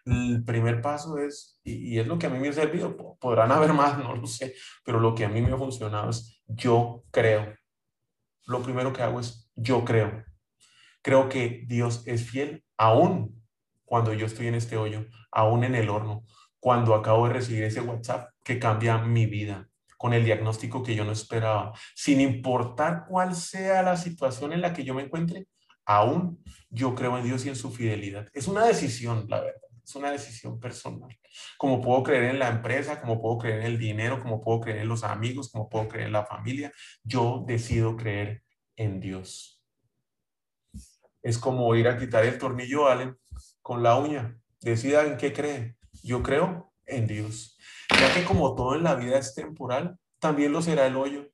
El 0.05 0.43
primer 0.45 0.83
paso 0.83 1.19
es, 1.19 1.61
y, 1.63 1.99
es 1.99 2.07
lo 2.07 2.19
que 2.19 2.27
a 2.27 2.31
mí 2.31 2.39
me 2.39 2.49
ha 2.49 2.53
servido, 2.53 2.97
podrán 3.19 3.53
haber 3.53 3.73
más, 3.73 3.99
no 4.03 4.15
lo 4.15 4.27
sé, 4.27 4.55
pero 4.85 5.01
lo 5.01 5.15
que 5.15 5.25
a 5.25 5.29
mí 5.29 5.41
me 5.41 5.53
ha 5.53 5.57
funcionado 5.57 6.11
es 6.11 6.43
yo 6.47 7.05
creo. 7.11 7.55
Lo 8.47 8.63
primero 8.63 8.93
que 8.93 9.03
hago 9.03 9.21
es 9.21 9.51
yo 9.55 9.85
creo. 9.85 10.25
Creo 11.03 11.29
que 11.29 11.65
Dios 11.67 12.03
es 12.07 12.29
fiel 12.29 12.65
aún 12.77 13.43
cuando 13.85 14.13
yo 14.13 14.27
estoy 14.27 14.47
en 14.47 14.55
este 14.55 14.77
hoyo, 14.77 15.07
aún 15.31 15.65
en 15.65 15.75
el 15.75 15.89
horno, 15.89 16.25
cuando 16.59 16.95
acabo 16.95 17.27
de 17.27 17.35
recibir 17.35 17.65
ese 17.65 17.81
WhatsApp 17.81 18.31
que 18.43 18.59
cambia 18.59 18.99
mi 18.99 19.27
vida 19.27 19.69
con 19.99 20.13
el 20.15 20.25
diagnóstico 20.25 20.83
que 20.83 20.97
yo 20.97 21.05
no 21.05 21.13
esperaba, 21.13 21.73
sin 21.95 22.21
importar 22.21 23.05
cuál 23.09 23.37
sea 23.37 23.83
la 23.83 23.97
situación 23.97 24.53
en 24.53 24.61
la 24.61 24.73
que 24.73 24.83
yo 24.83 24.95
me 24.95 25.03
encuentre, 25.03 25.47
aún 25.85 26.43
yo 26.71 26.95
creo 26.95 27.17
en 27.19 27.25
Dios 27.25 27.45
y 27.47 27.51
en 27.51 27.57
su 27.57 27.71
fidelidad. 27.71 28.27
Es 28.33 28.49
una 28.49 28.67
decisión, 28.67 29.27
la 29.29 29.41
verdad, 29.41 29.61
es 29.85 29.95
una 29.97 30.11
decisión 30.11 30.61
personal. 30.61 31.19
Como 31.59 31.81
puedo 31.81 32.03
creer 32.03 32.25
en 32.25 32.39
la 32.39 32.49
empresa, 32.49 33.01
como 33.01 33.21
puedo 33.21 33.39
creer 33.39 33.61
en 33.61 33.67
el 33.67 33.79
dinero, 33.79 34.21
como 34.21 34.41
puedo 34.41 34.61
creer 34.61 34.79
en 34.79 34.89
los 34.89 35.05
amigos, 35.05 35.51
como 35.51 35.69
puedo 35.69 35.89
creer 35.89 36.07
en 36.07 36.13
la 36.13 36.27
familia, 36.27 36.73
yo 37.03 37.45
decido 37.47 37.97
creer 37.97 38.43
en 38.77 39.01
Dios. 39.01 39.63
Es 41.23 41.39
como 41.39 41.75
ir 41.77 41.89
a 41.89 41.99
quitar 41.99 42.25
el 42.25 42.39
tornillo 42.39 42.89
Allen 42.89 43.17
con 43.61 43.83
la 43.83 43.97
uña. 43.97 44.39
Decida 44.61 45.05
en 45.05 45.17
qué 45.17 45.33
cree. 45.33 45.77
Yo 46.03 46.23
creo 46.23 46.73
en 46.87 47.07
Dios. 47.07 47.59
Ya 47.91 48.13
que 48.15 48.25
como 48.25 48.55
todo 48.55 48.75
en 48.75 48.85
la 48.85 48.95
vida 48.95 49.19
es 49.19 49.35
temporal, 49.35 49.99
también 50.19 50.53
lo 50.53 50.63
será 50.63 50.87
el 50.87 50.97
hoyo, 50.97 51.31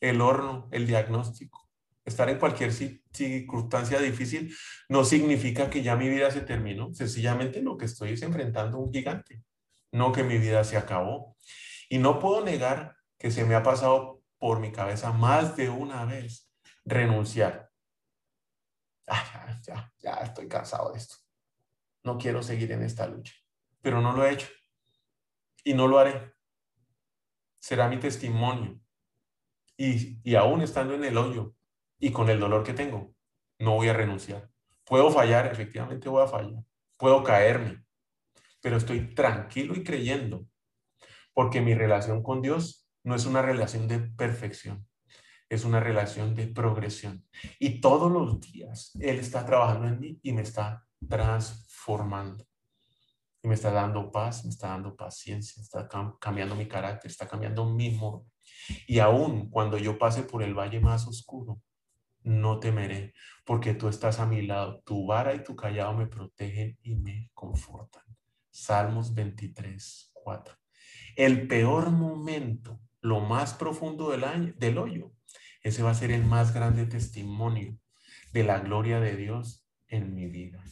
el 0.00 0.20
horno, 0.20 0.68
el 0.72 0.86
diagnóstico. 0.86 1.67
Estar 2.08 2.28
en 2.28 2.38
cualquier 2.38 2.72
circunstancia 2.72 4.00
difícil 4.00 4.54
no 4.88 5.04
significa 5.04 5.70
que 5.70 5.82
ya 5.82 5.96
mi 5.96 6.08
vida 6.08 6.30
se 6.30 6.40
terminó. 6.40 6.92
Sencillamente 6.94 7.62
lo 7.62 7.76
que 7.76 7.84
estoy 7.84 8.12
es 8.12 8.22
enfrentando 8.22 8.78
un 8.78 8.92
gigante, 8.92 9.42
no 9.92 10.12
que 10.12 10.24
mi 10.24 10.38
vida 10.38 10.64
se 10.64 10.76
acabó. 10.76 11.36
Y 11.88 11.98
no 11.98 12.18
puedo 12.18 12.44
negar 12.44 12.96
que 13.18 13.30
se 13.30 13.44
me 13.44 13.54
ha 13.54 13.62
pasado 13.62 14.22
por 14.38 14.60
mi 14.60 14.72
cabeza 14.72 15.12
más 15.12 15.56
de 15.56 15.68
una 15.68 16.04
vez 16.04 16.50
renunciar. 16.84 17.70
Ah, 19.06 19.58
ya, 19.66 19.92
ya 19.98 20.14
estoy 20.16 20.48
cansado 20.48 20.92
de 20.92 20.98
esto. 20.98 21.16
No 22.04 22.18
quiero 22.18 22.42
seguir 22.42 22.72
en 22.72 22.82
esta 22.82 23.06
lucha 23.06 23.34
pero 23.80 24.00
no 24.00 24.12
lo 24.12 24.24
he 24.24 24.32
hecho 24.32 24.48
y 25.64 25.74
no 25.74 25.86
lo 25.86 25.98
haré. 25.98 26.34
Será 27.58 27.88
mi 27.88 27.98
testimonio. 27.98 28.80
Y, 29.76 30.20
y 30.28 30.34
aún 30.34 30.62
estando 30.62 30.94
en 30.94 31.04
el 31.04 31.16
hoyo, 31.16 31.54
y 31.98 32.12
con 32.12 32.30
el 32.30 32.40
dolor 32.40 32.64
que 32.64 32.74
tengo, 32.74 33.14
no 33.58 33.74
voy 33.74 33.88
a 33.88 33.92
renunciar. 33.92 34.48
Puedo 34.84 35.10
fallar, 35.10 35.46
efectivamente 35.46 36.08
voy 36.08 36.24
a 36.24 36.28
fallar. 36.28 36.62
Puedo 36.96 37.22
caerme, 37.22 37.84
pero 38.60 38.76
estoy 38.76 39.14
tranquilo 39.14 39.74
y 39.74 39.84
creyendo, 39.84 40.46
porque 41.32 41.60
mi 41.60 41.74
relación 41.74 42.22
con 42.22 42.42
Dios 42.42 42.88
no 43.04 43.14
es 43.14 43.26
una 43.26 43.42
relación 43.42 43.86
de 43.88 44.00
perfección, 44.00 44.86
es 45.48 45.64
una 45.64 45.80
relación 45.80 46.34
de 46.34 46.46
progresión. 46.48 47.26
Y 47.58 47.80
todos 47.80 48.10
los 48.10 48.40
días 48.40 48.92
Él 49.00 49.18
está 49.18 49.44
trabajando 49.44 49.88
en 49.88 50.00
mí 50.00 50.18
y 50.22 50.32
me 50.32 50.42
está 50.42 50.86
transformando. 51.08 52.44
Y 53.42 53.48
me 53.48 53.54
está 53.54 53.70
dando 53.70 54.10
paz, 54.10 54.44
me 54.44 54.50
está 54.50 54.68
dando 54.68 54.96
paciencia, 54.96 55.62
está 55.62 55.88
cambiando 56.20 56.56
mi 56.56 56.66
carácter, 56.66 57.10
está 57.10 57.28
cambiando 57.28 57.64
mi 57.66 57.90
modo. 57.90 58.26
Y 58.86 58.98
aún 58.98 59.48
cuando 59.48 59.78
yo 59.78 59.96
pase 59.96 60.24
por 60.24 60.42
el 60.42 60.54
valle 60.54 60.80
más 60.80 61.06
oscuro, 61.06 61.60
no 62.28 62.60
temeré, 62.60 63.14
porque 63.44 63.74
tú 63.74 63.88
estás 63.88 64.20
a 64.20 64.26
mi 64.26 64.42
lado. 64.42 64.82
Tu 64.84 65.06
vara 65.06 65.34
y 65.34 65.42
tu 65.42 65.56
callado 65.56 65.94
me 65.94 66.06
protegen 66.06 66.78
y 66.82 66.94
me 66.94 67.30
confortan. 67.34 68.04
Salmos 68.50 69.14
23, 69.14 70.12
4. 70.14 70.54
El 71.16 71.48
peor 71.48 71.90
momento, 71.90 72.80
lo 73.00 73.20
más 73.20 73.54
profundo 73.54 74.10
del, 74.10 74.24
año, 74.24 74.52
del 74.56 74.78
hoyo, 74.78 75.12
ese 75.62 75.82
va 75.82 75.90
a 75.90 75.94
ser 75.94 76.10
el 76.10 76.24
más 76.24 76.54
grande 76.54 76.86
testimonio 76.86 77.78
de 78.32 78.44
la 78.44 78.60
gloria 78.60 79.00
de 79.00 79.16
Dios 79.16 79.66
en 79.88 80.14
mi 80.14 80.26
vida. 80.26 80.62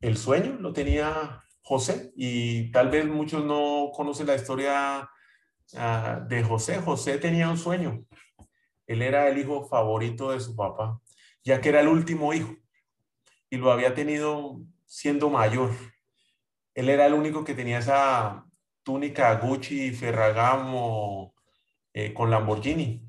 El 0.00 0.16
sueño 0.16 0.54
lo 0.58 0.72
tenía 0.72 1.44
José 1.62 2.12
y 2.16 2.70
tal 2.72 2.90
vez 2.90 3.06
muchos 3.06 3.44
no 3.44 3.90
conocen 3.94 4.26
la 4.26 4.34
historia 4.34 5.08
ah, 5.76 6.20
de 6.28 6.42
José. 6.42 6.78
José 6.78 7.18
tenía 7.18 7.48
un 7.48 7.58
sueño 7.58 8.04
él 8.86 9.02
era 9.02 9.28
el 9.28 9.38
hijo 9.38 9.64
favorito 9.64 10.30
de 10.30 10.40
su 10.40 10.56
papá, 10.56 11.00
ya 11.44 11.60
que 11.60 11.68
era 11.70 11.80
el 11.80 11.88
último 11.88 12.32
hijo 12.34 12.54
y 13.50 13.56
lo 13.56 13.70
había 13.70 13.94
tenido 13.94 14.60
siendo 14.86 15.28
mayor. 15.28 15.70
Él 16.74 16.88
era 16.88 17.06
el 17.06 17.14
único 17.14 17.44
que 17.44 17.54
tenía 17.54 17.78
esa 17.78 18.46
túnica 18.82 19.34
Gucci 19.36 19.92
Ferragamo 19.92 21.34
eh, 21.92 22.14
con 22.14 22.30
Lamborghini. 22.30 23.08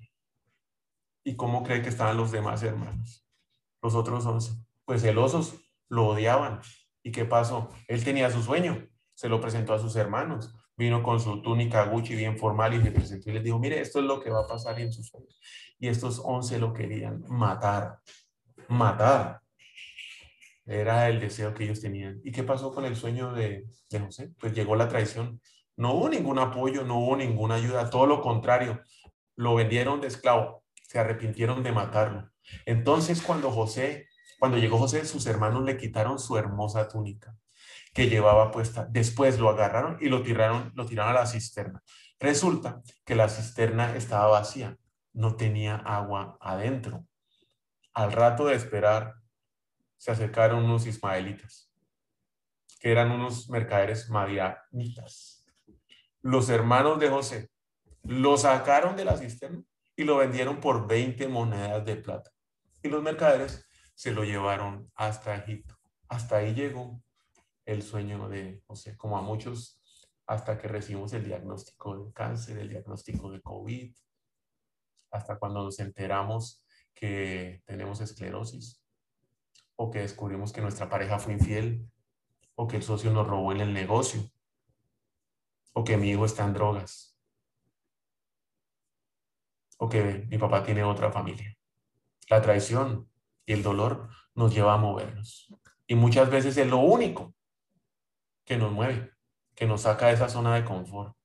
¿Y 1.24 1.36
cómo 1.36 1.64
cree 1.64 1.82
que 1.82 1.90
estaban 1.90 2.18
los 2.18 2.32
demás 2.32 2.62
hermanos? 2.64 3.26
Los 3.82 3.96
otros 3.96 4.26
once. 4.26 4.52
Pues 4.84 5.02
celosos 5.02 5.56
lo 5.88 6.08
odiaban. 6.08 6.60
¿Y 7.04 7.12
qué 7.12 7.24
pasó? 7.24 7.70
Él 7.88 8.04
tenía 8.04 8.30
su 8.30 8.44
sueño, 8.44 8.90
se 9.14 9.30
lo 9.30 9.40
presentó 9.40 9.74
a 9.74 9.80
sus 9.80 9.96
hermanos 9.96 10.54
vino 10.76 11.04
con 11.04 11.20
su 11.20 11.42
túnica 11.42 11.86
Gucci 11.86 12.16
bien 12.16 12.38
formal 12.38 12.74
y 12.74 12.82
se 12.82 12.92
presentó 12.92 13.30
y 13.30 13.34
les 13.34 13.44
dijo, 13.44 13.60
mire, 13.60 13.80
esto 13.80 14.00
es 14.00 14.06
lo 14.06 14.20
que 14.20 14.30
va 14.30 14.42
a 14.42 14.48
pasar 14.48 14.80
en 14.80 14.92
sus 14.92 15.08
sueños. 15.08 15.40
Y 15.80 15.88
estos 15.88 16.22
once 16.24 16.58
lo 16.58 16.74
querían 16.74 17.24
matar, 17.28 18.00
matar. 18.70 19.42
Era 20.66 21.10
el 21.10 21.20
deseo 21.20 21.54
que 21.54 21.66
ellos 21.66 21.82
tenían. 21.82 22.22
¿Y 22.24 22.32
qué 22.32 22.44
pasó 22.44 22.74
con 22.74 22.86
el 22.86 22.96
sueño 22.96 23.34
de, 23.34 23.66
de 23.90 24.00
José? 24.00 24.32
Pues 24.40 24.54
llegó 24.54 24.76
la 24.76 24.88
traición. 24.88 25.42
No 25.76 25.94
hubo 25.94 26.10
ningún 26.10 26.40
apoyo, 26.40 26.84
no 26.84 27.00
hubo 27.00 27.18
ninguna 27.18 27.56
ayuda, 27.56 27.90
todo 27.90 28.06
lo 28.06 28.22
contrario. 28.22 28.82
Lo 29.36 29.56
vendieron 29.56 30.00
de 30.00 30.08
esclavo, 30.08 30.64
se 30.82 31.00
arrepintieron 31.00 31.64
de 31.64 31.72
matarlo. 31.72 32.30
Entonces 32.66 33.22
cuando 33.22 33.52
José, 33.52 34.08
cuando 34.40 34.58
llegó 34.58 34.78
José, 34.78 35.06
sus 35.06 35.26
hermanos 35.26 35.64
le 35.64 35.78
quitaron 35.78 36.20
su 36.20 36.38
hermosa 36.38 36.88
túnica 36.88 37.36
que 37.94 38.10
llevaba 38.10 38.52
puesta. 38.52 38.88
Después 38.90 39.40
lo 39.40 39.50
agarraron 39.50 39.98
y 40.02 40.10
lo 40.10 40.24
tiraron, 40.24 40.72
lo 40.76 40.86
tiraron 40.86 41.16
a 41.16 41.20
la 41.20 41.28
cisterna. 41.28 41.84
Resulta 42.20 42.82
que 43.06 43.16
la 43.16 43.30
cisterna 43.30 43.96
estaba 43.96 44.28
vacía, 44.28 44.78
no 45.14 45.36
tenía 45.36 45.76
agua 45.76 46.38
adentro. 46.42 47.06
Al 47.94 48.12
rato 48.12 48.46
de 48.46 48.56
esperar, 48.56 49.16
se 49.98 50.12
acercaron 50.12 50.64
unos 50.64 50.88
ismaelitas, 50.88 51.72
que 52.80 52.92
eran 52.92 53.12
unos 53.12 53.50
mercaderes 53.50 54.10
madianitas. 54.10 55.46
Los 56.22 56.50
hermanos 56.50 57.00
de 57.00 57.10
José 57.10 57.52
lo 58.04 58.38
sacaron 58.38 58.96
de 58.96 59.06
la 59.06 59.18
cisterna 59.18 59.64
y 59.96 60.04
lo 60.04 60.18
vendieron 60.18 60.60
por 60.60 60.88
20 60.88 61.28
monedas 61.28 61.86
de 61.86 61.96
plata. 61.96 62.32
Y 62.82 62.90
los 62.90 63.04
mercaderes 63.04 63.66
se 63.94 64.12
lo 64.12 64.24
llevaron 64.24 64.92
hasta 64.96 65.36
Egipto. 65.36 65.78
Hasta 66.08 66.38
ahí 66.38 66.54
llegó 66.54 67.03
el 67.66 67.82
sueño 67.82 68.28
de 68.30 68.62
José, 68.68 68.98
como 68.98 69.18
a 69.18 69.22
muchos, 69.22 69.80
hasta 70.26 70.58
que 70.58 70.68
recibimos 70.68 71.14
el 71.14 71.26
diagnóstico 71.26 71.98
de 71.98 72.14
cáncer, 72.14 72.58
el 72.58 72.70
diagnóstico 72.70 73.32
de 73.32 73.42
COVID, 73.42 73.96
hasta 75.12 75.38
cuando 75.38 75.64
nos 75.64 75.80
enteramos 75.80 76.64
que 76.94 77.62
tenemos 77.66 78.02
esclerosis, 78.02 78.82
o 79.76 79.92
que 79.92 80.00
descubrimos 80.00 80.54
que 80.54 80.62
nuestra 80.62 80.90
pareja 80.90 81.20
fue 81.20 81.34
infiel, 81.34 81.90
o 82.56 82.68
que 82.68 82.78
el 82.78 82.84
socio 82.84 83.12
nos 83.12 83.28
robó 83.28 83.52
en 83.52 83.62
el 83.62 83.74
negocio, 83.74 84.22
o 85.74 85.84
que 85.84 85.98
mi 85.98 86.12
hijo 86.12 86.26
está 86.26 86.46
en 86.46 86.54
drogas, 86.54 87.18
o 89.78 89.90
que 89.90 90.26
mi 90.30 90.38
papá 90.38 90.64
tiene 90.64 90.84
otra 90.84 91.12
familia. 91.12 91.58
La 92.30 92.42
traición 92.42 93.10
y 93.46 93.54
el 93.54 93.64
dolor 93.64 94.10
nos 94.36 94.54
lleva 94.54 94.76
a 94.76 94.78
movernos. 94.78 95.54
Y 95.88 95.96
muchas 95.96 96.30
veces 96.30 96.56
es 96.58 96.68
lo 96.68 96.78
único 96.78 97.34
que 98.46 98.58
nos 98.58 98.72
mueve, 98.72 99.12
que 99.56 99.66
nos 99.66 99.82
saca 99.82 100.08
de 100.08 100.14
esa 100.14 100.30
zona 100.30 100.56
de 100.56 100.66
confort. 100.66 101.16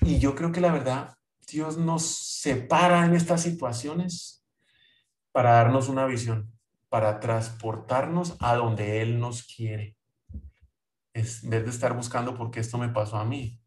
Y 0.00 0.18
yo 0.18 0.34
creo 0.34 0.52
que 0.52 0.60
la 0.60 0.72
verdad, 0.72 1.14
Dios 1.46 1.78
nos 1.78 2.04
separa 2.04 3.04
en 3.04 3.14
estas 3.14 3.42
situaciones 3.42 4.44
para 5.32 5.52
darnos 5.52 5.88
una 5.88 6.06
visión, 6.06 6.52
para 6.88 7.20
transportarnos 7.20 8.36
a 8.40 8.54
donde 8.56 9.00
Él 9.02 9.18
nos 9.18 9.44
quiere. 9.44 9.96
Es, 11.12 11.44
en 11.44 11.50
vez 11.50 11.64
de 11.64 11.70
estar 11.70 11.94
buscando 11.94 12.34
por 12.34 12.50
qué 12.50 12.60
esto 12.60 12.78
me 12.78 12.88
pasó 12.88 13.18
a 13.18 13.24
mí, 13.24 13.60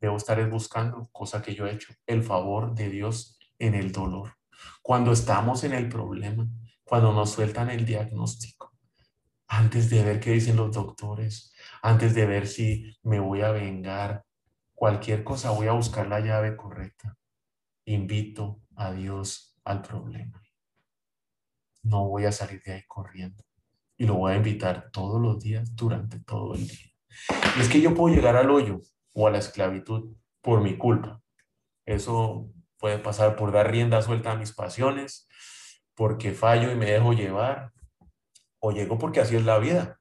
debo 0.00 0.16
estar 0.16 0.48
buscando, 0.48 1.08
cosa 1.12 1.42
que 1.42 1.54
yo 1.54 1.66
he 1.66 1.72
hecho, 1.72 1.92
el 2.06 2.22
favor 2.22 2.74
de 2.74 2.88
Dios 2.88 3.38
en 3.58 3.74
el 3.74 3.92
dolor. 3.92 4.34
Cuando 4.80 5.12
estamos 5.12 5.64
en 5.64 5.72
el 5.72 5.88
problema, 5.88 6.48
cuando 6.84 7.12
nos 7.12 7.30
sueltan 7.30 7.70
el 7.70 7.86
diagnóstico, 7.86 8.51
antes 9.52 9.90
de 9.90 10.02
ver 10.02 10.18
qué 10.18 10.30
dicen 10.30 10.56
los 10.56 10.72
doctores, 10.72 11.52
antes 11.82 12.14
de 12.14 12.24
ver 12.24 12.46
si 12.46 12.96
me 13.02 13.20
voy 13.20 13.42
a 13.42 13.50
vengar, 13.50 14.24
cualquier 14.74 15.22
cosa, 15.24 15.50
voy 15.50 15.66
a 15.66 15.72
buscar 15.72 16.06
la 16.06 16.20
llave 16.20 16.56
correcta. 16.56 17.18
Invito 17.84 18.62
a 18.76 18.92
Dios 18.92 19.54
al 19.64 19.82
problema. 19.82 20.42
No 21.82 22.08
voy 22.08 22.24
a 22.24 22.32
salir 22.32 22.62
de 22.62 22.72
ahí 22.72 22.82
corriendo. 22.88 23.44
Y 23.98 24.06
lo 24.06 24.14
voy 24.14 24.32
a 24.32 24.36
invitar 24.36 24.90
todos 24.90 25.20
los 25.20 25.38
días 25.38 25.76
durante 25.76 26.18
todo 26.20 26.54
el 26.54 26.66
día. 26.66 26.90
Y 27.58 27.60
es 27.60 27.68
que 27.68 27.82
yo 27.82 27.94
puedo 27.94 28.14
llegar 28.14 28.36
al 28.36 28.50
hoyo 28.50 28.80
o 29.12 29.26
a 29.26 29.30
la 29.30 29.38
esclavitud 29.38 30.16
por 30.40 30.62
mi 30.62 30.78
culpa. 30.78 31.20
Eso 31.84 32.50
puede 32.78 32.98
pasar 32.98 33.36
por 33.36 33.52
dar 33.52 33.70
rienda 33.70 34.00
suelta 34.00 34.32
a 34.32 34.36
mis 34.36 34.52
pasiones, 34.52 35.28
porque 35.94 36.32
fallo 36.32 36.72
y 36.72 36.74
me 36.74 36.86
dejo 36.86 37.12
llevar, 37.12 37.72
o 38.64 38.70
llego 38.70 38.96
porque 38.96 39.20
así 39.20 39.34
es 39.34 39.44
la 39.44 39.58
vida, 39.58 40.00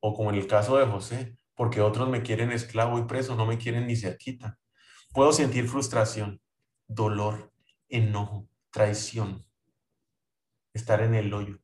o 0.00 0.14
como 0.14 0.30
en 0.30 0.36
el 0.36 0.48
caso 0.48 0.76
de 0.76 0.86
José, 0.86 1.36
porque 1.54 1.80
otros 1.80 2.08
me 2.08 2.22
quieren 2.22 2.50
esclavo 2.50 2.98
y 2.98 3.04
preso, 3.04 3.36
no 3.36 3.46
me 3.46 3.56
quieren 3.56 3.86
ni 3.86 3.94
cerquita. 3.94 4.58
Puedo 5.12 5.32
sentir 5.32 5.68
frustración, 5.68 6.40
dolor, 6.88 7.52
enojo, 7.88 8.48
traición, 8.72 9.44
estar 10.72 11.00
en 11.02 11.14
el 11.14 11.32
hoyo. 11.32 11.60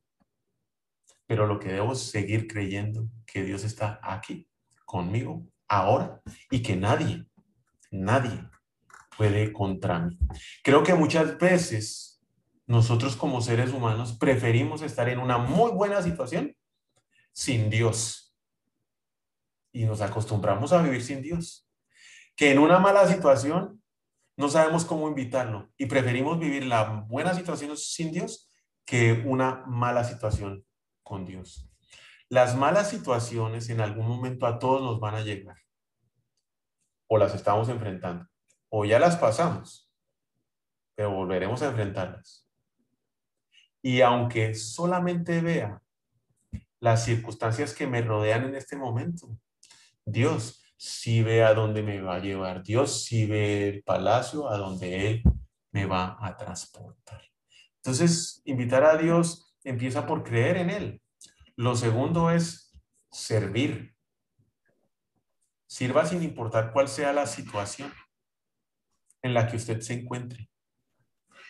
Pero 1.25 1.47
lo 1.47 1.59
que 1.59 1.73
debo 1.73 1.91
es 1.91 2.09
seguir 2.09 2.47
creyendo 2.47 3.09
que 3.25 3.43
Dios 3.43 3.65
está 3.65 3.99
aquí 4.01 4.47
conmigo 4.85 5.45
ahora 5.67 6.21
y 6.49 6.61
que 6.61 6.77
nadie, 6.77 7.25
nadie 7.91 8.49
puede 9.17 9.51
contra 9.51 9.99
mí. 9.99 10.17
Creo 10.63 10.81
que 10.81 10.93
muchas 10.93 11.37
veces 11.37 12.16
nosotros 12.67 13.15
como 13.15 13.41
seres 13.41 13.71
humanos 13.71 14.17
preferimos 14.17 14.81
estar 14.81 15.07
en 15.07 15.19
una 15.19 15.37
muy 15.37 15.71
buena 15.71 16.01
situación 16.01 16.55
sin 17.31 17.69
Dios. 17.69 18.37
Y 19.71 19.85
nos 19.85 20.01
acostumbramos 20.01 20.73
a 20.73 20.81
vivir 20.81 21.01
sin 21.01 21.21
Dios. 21.21 21.69
Que 22.35 22.51
en 22.51 22.59
una 22.59 22.77
mala 22.77 23.07
situación 23.07 23.81
no 24.35 24.49
sabemos 24.49 24.85
cómo 24.85 25.07
invitarlo 25.07 25.71
y 25.77 25.85
preferimos 25.87 26.39
vivir 26.39 26.65
la 26.65 27.05
buena 27.07 27.33
situación 27.33 27.75
sin 27.77 28.11
Dios 28.11 28.51
que 28.85 29.23
una 29.25 29.63
mala 29.65 30.03
situación 30.03 30.65
con 31.03 31.25
Dios. 31.25 31.69
Las 32.29 32.57
malas 32.57 32.89
situaciones 32.89 33.69
en 33.69 33.79
algún 33.79 34.07
momento 34.07 34.45
a 34.45 34.59
todos 34.59 34.81
nos 34.81 34.99
van 34.99 35.15
a 35.15 35.21
llegar. 35.21 35.57
O 37.07 37.17
las 37.17 37.33
estamos 37.33 37.69
enfrentando. 37.69 38.27
O 38.69 38.83
ya 38.83 38.99
las 38.99 39.15
pasamos. 39.15 39.89
Pero 40.95 41.11
volveremos 41.11 41.61
a 41.61 41.67
enfrentarlas. 41.67 42.46
Y 43.81 44.01
aunque 44.01 44.55
solamente 44.55 45.41
vea 45.41 45.81
las 46.79 47.05
circunstancias 47.05 47.73
que 47.73 47.87
me 47.87 48.01
rodean 48.01 48.45
en 48.45 48.55
este 48.55 48.75
momento, 48.75 49.37
Dios 50.05 50.63
sí 50.77 51.23
ve 51.23 51.43
a 51.43 51.53
dónde 51.53 51.83
me 51.83 52.01
va 52.01 52.15
a 52.15 52.19
llevar. 52.19 52.63
Dios 52.63 53.03
sí 53.03 53.25
ve 53.25 53.69
el 53.69 53.83
palacio 53.83 54.49
a 54.49 54.57
donde 54.57 55.07
Él 55.07 55.23
me 55.71 55.85
va 55.85 56.17
a 56.19 56.37
transportar. 56.37 57.21
Entonces, 57.77 58.41
invitar 58.45 58.83
a 58.83 58.97
Dios 58.97 59.55
empieza 59.63 60.05
por 60.05 60.23
creer 60.23 60.57
en 60.57 60.69
Él. 60.69 61.01
Lo 61.55 61.75
segundo 61.75 62.29
es 62.29 62.71
servir. 63.11 63.95
Sirva 65.67 66.05
sin 66.05 66.23
importar 66.23 66.71
cuál 66.71 66.87
sea 66.87 67.11
la 67.13 67.25
situación 67.25 67.91
en 69.21 69.33
la 69.33 69.47
que 69.47 69.57
usted 69.57 69.81
se 69.81 69.93
encuentre. 69.93 70.49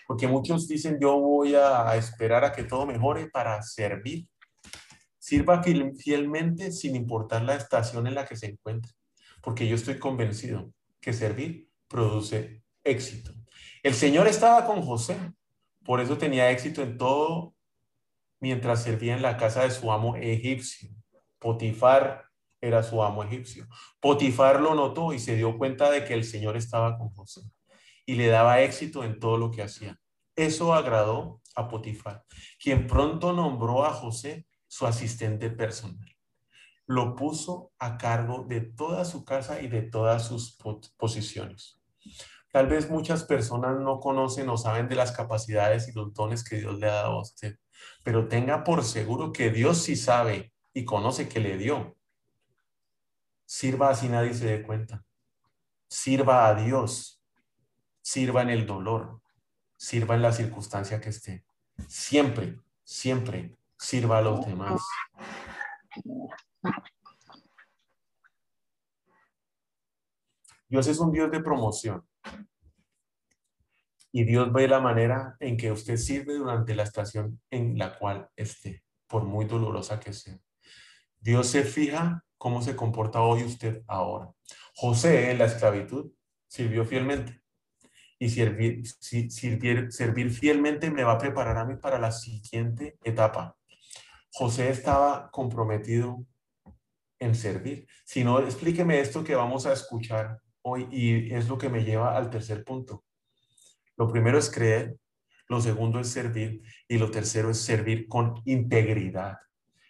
Porque 0.07 0.25
muchos 0.25 0.69
dicen, 0.69 0.97
yo 1.01 1.19
voy 1.19 1.53
a 1.53 1.93
esperar 1.97 2.45
a 2.45 2.53
que 2.53 2.63
todo 2.63 2.85
mejore 2.85 3.29
para 3.29 3.61
servir. 3.61 4.25
Sirva 5.19 5.61
fielmente 5.61 6.71
sin 6.71 6.95
importar 6.95 7.43
la 7.43 7.55
estación 7.55 8.07
en 8.07 8.15
la 8.15 8.25
que 8.25 8.37
se 8.37 8.47
encuentre. 8.47 8.93
Porque 9.41 9.67
yo 9.67 9.75
estoy 9.75 9.99
convencido 9.99 10.71
que 11.01 11.11
servir 11.11 11.67
produce 11.89 12.63
éxito. 12.85 13.33
El 13.83 13.93
Señor 13.93 14.27
estaba 14.27 14.65
con 14.65 14.81
José, 14.81 15.17
por 15.83 15.99
eso 15.99 16.17
tenía 16.17 16.51
éxito 16.51 16.81
en 16.81 16.97
todo 16.97 17.53
mientras 18.39 18.83
servía 18.83 19.13
en 19.13 19.21
la 19.21 19.35
casa 19.35 19.63
de 19.63 19.71
su 19.71 19.91
amo 19.91 20.15
egipcio. 20.15 20.89
Potifar 21.37 22.23
era 22.61 22.81
su 22.81 23.03
amo 23.03 23.25
egipcio. 23.25 23.67
Potifar 23.99 24.61
lo 24.61 24.73
notó 24.73 25.11
y 25.11 25.19
se 25.19 25.35
dio 25.35 25.57
cuenta 25.57 25.91
de 25.91 26.05
que 26.05 26.13
el 26.13 26.23
Señor 26.23 26.55
estaba 26.55 26.97
con 26.97 27.09
José 27.09 27.41
y 28.07 28.15
le 28.15 28.27
daba 28.27 28.61
éxito 28.61 29.03
en 29.03 29.19
todo 29.19 29.37
lo 29.37 29.51
que 29.51 29.61
hacía. 29.61 29.99
Eso 30.35 30.73
agradó 30.73 31.41
a 31.55 31.67
Potifar, 31.67 32.25
quien 32.59 32.87
pronto 32.87 33.33
nombró 33.33 33.85
a 33.85 33.93
José 33.93 34.47
su 34.65 34.87
asistente 34.87 35.49
personal. 35.49 36.15
Lo 36.85 37.15
puso 37.15 37.73
a 37.77 37.97
cargo 37.97 38.45
de 38.47 38.61
toda 38.61 39.03
su 39.03 39.25
casa 39.25 39.61
y 39.61 39.67
de 39.67 39.81
todas 39.81 40.25
sus 40.25 40.57
posiciones. 40.97 41.77
Tal 42.51 42.67
vez 42.67 42.89
muchas 42.89 43.25
personas 43.25 43.77
no 43.79 43.99
conocen 43.99 44.47
o 44.49 44.57
saben 44.57 44.87
de 44.87 44.95
las 44.95 45.11
capacidades 45.11 45.89
y 45.89 45.91
los 45.91 46.13
dones 46.13 46.45
que 46.45 46.55
Dios 46.55 46.79
le 46.79 46.87
ha 46.87 46.93
dado 46.93 47.17
a 47.17 47.21
usted, 47.21 47.59
pero 48.03 48.29
tenga 48.29 48.63
por 48.63 48.85
seguro 48.85 49.33
que 49.33 49.49
Dios 49.49 49.79
sí 49.79 49.97
sabe 49.97 50.53
y 50.73 50.85
conoce 50.85 51.27
que 51.27 51.41
le 51.41 51.57
dio. 51.57 51.97
Sirva 53.45 53.89
así 53.89 54.07
nadie 54.07 54.33
se 54.33 54.45
dé 54.45 54.63
cuenta. 54.63 55.03
Sirva 55.89 56.47
a 56.47 56.55
Dios. 56.55 57.16
Sirva 58.07 58.41
en 58.41 58.49
el 58.51 58.65
dolor. 58.65 59.19
Sirva 59.75 60.15
en 60.15 60.21
la 60.21 60.31
circunstancia 60.31 61.01
que 61.01 61.09
esté. 61.09 61.43
Siempre, 61.89 62.57
siempre 62.85 63.57
sirva 63.77 64.19
a 64.19 64.21
los 64.21 64.45
demás. 64.45 64.81
Dios 70.69 70.87
es 70.87 70.99
un 70.99 71.11
Dios 71.11 71.29
de 71.29 71.41
promoción. 71.41 72.07
Y 74.13 74.23
Dios 74.23 74.53
ve 74.53 74.69
la 74.69 74.79
manera 74.79 75.35
en 75.41 75.57
que 75.57 75.73
usted 75.73 75.97
sirve 75.97 76.35
durante 76.35 76.75
la 76.75 76.83
estación 76.83 77.41
en 77.49 77.77
la 77.77 77.99
cual 77.99 78.29
esté, 78.37 78.85
por 79.07 79.25
muy 79.25 79.43
dolorosa 79.43 79.99
que 79.99 80.13
sea. 80.13 80.39
Dios 81.19 81.47
se 81.47 81.65
fija 81.65 82.23
cómo 82.37 82.61
se 82.61 82.73
comporta 82.73 83.19
hoy 83.19 83.43
usted 83.43 83.83
ahora. 83.85 84.31
José 84.75 85.29
en 85.31 85.39
la 85.39 85.45
esclavitud 85.45 86.13
sirvió 86.47 86.85
fielmente. 86.85 87.41
Y 88.19 88.29
servir, 88.29 88.83
servir 89.89 90.31
fielmente 90.31 90.89
me 90.89 91.03
va 91.03 91.13
a 91.13 91.17
preparar 91.17 91.57
a 91.57 91.65
mí 91.65 91.75
para 91.75 91.99
la 91.99 92.11
siguiente 92.11 92.97
etapa. 93.03 93.55
José 94.31 94.69
estaba 94.69 95.29
comprometido 95.31 96.25
en 97.19 97.35
servir. 97.35 97.87
Si 98.05 98.23
no, 98.23 98.39
explíqueme 98.39 98.99
esto 98.99 99.23
que 99.23 99.35
vamos 99.35 99.65
a 99.65 99.73
escuchar 99.73 100.39
hoy 100.61 100.87
y 100.91 101.33
es 101.33 101.47
lo 101.47 101.57
que 101.57 101.69
me 101.69 101.83
lleva 101.83 102.15
al 102.15 102.29
tercer 102.29 102.63
punto. 102.63 103.03
Lo 103.95 104.07
primero 104.11 104.37
es 104.37 104.49
creer, 104.49 104.97
lo 105.47 105.61
segundo 105.61 105.99
es 105.99 106.09
servir 106.09 106.61
y 106.87 106.97
lo 106.97 107.09
tercero 107.09 107.49
es 107.49 107.59
servir 107.59 108.07
con 108.07 108.41
integridad. 108.45 109.37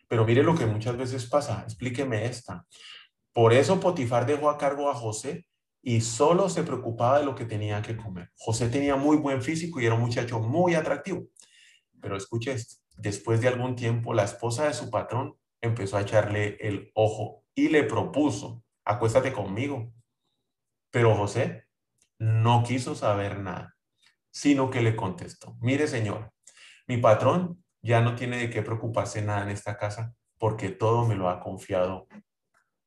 Pero 0.07 0.25
mire 0.25 0.43
lo 0.43 0.55
que 0.55 0.65
muchas 0.65 0.95
veces 0.95 1.25
pasa, 1.25 1.63
explíqueme 1.63 2.25
esta. 2.25 2.65
Por 3.33 3.53
eso 3.53 3.79
Potifar 3.79 4.25
dejó 4.25 4.49
a 4.49 4.57
cargo 4.57 4.89
a 4.89 4.95
José 4.95 5.46
y 5.87 6.01
solo 6.01 6.49
se 6.49 6.63
preocupaba 6.63 7.19
de 7.19 7.23
lo 7.23 7.33
que 7.33 7.45
tenía 7.45 7.81
que 7.81 7.95
comer. 7.95 8.29
José 8.35 8.67
tenía 8.67 8.97
muy 8.97 9.15
buen 9.15 9.41
físico 9.41 9.79
y 9.79 9.85
era 9.85 9.95
un 9.95 10.01
muchacho 10.01 10.41
muy 10.41 10.75
atractivo. 10.75 11.29
Pero 12.01 12.17
escuche 12.17 12.51
esto, 12.51 12.75
después 12.97 13.39
de 13.39 13.47
algún 13.47 13.73
tiempo 13.77 14.13
la 14.13 14.25
esposa 14.25 14.67
de 14.67 14.73
su 14.73 14.89
patrón 14.89 15.37
empezó 15.61 15.95
a 15.95 16.01
echarle 16.01 16.57
el 16.59 16.91
ojo 16.93 17.45
y 17.55 17.69
le 17.69 17.85
propuso, 17.85 18.65
acuéstate 18.83 19.31
conmigo. 19.31 19.93
Pero 20.91 21.15
José 21.15 21.69
no 22.19 22.65
quiso 22.67 22.93
saber 22.93 23.39
nada 23.39 23.77
sino 24.29 24.69
que 24.69 24.81
le 24.81 24.93
contestó, 24.93 25.55
mire 25.61 25.87
señor, 25.87 26.33
mi 26.85 26.97
patrón 26.97 27.63
ya 27.81 28.01
no 28.01 28.13
tiene 28.13 28.37
de 28.37 28.49
qué 28.49 28.61
preocuparse 28.61 29.21
nada 29.21 29.43
en 29.43 29.49
esta 29.49 29.77
casa 29.77 30.13
porque 30.37 30.67
todo 30.69 31.07
me 31.07 31.15
lo 31.15 31.29
ha 31.29 31.39
confiado 31.39 32.09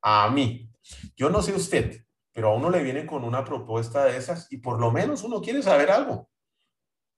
a 0.03 0.31
mí. 0.31 0.71
Yo 1.17 1.31
no 1.31 1.41
sé 1.41 1.55
usted, 1.55 2.05
pero 2.33 2.49
a 2.49 2.55
uno 2.55 2.71
le 2.71 2.83
viene 2.83 3.07
con 3.07 3.25
una 3.25 3.45
propuesta 3.45 4.05
de 4.05 4.17
esas 4.17 4.51
y 4.53 4.59
por 4.59 4.81
lo 4.81 4.91
menos 4.91 5.23
uno 5.25 5.41
quiere 5.41 5.63
saber 5.63 5.91
algo 5.91 6.31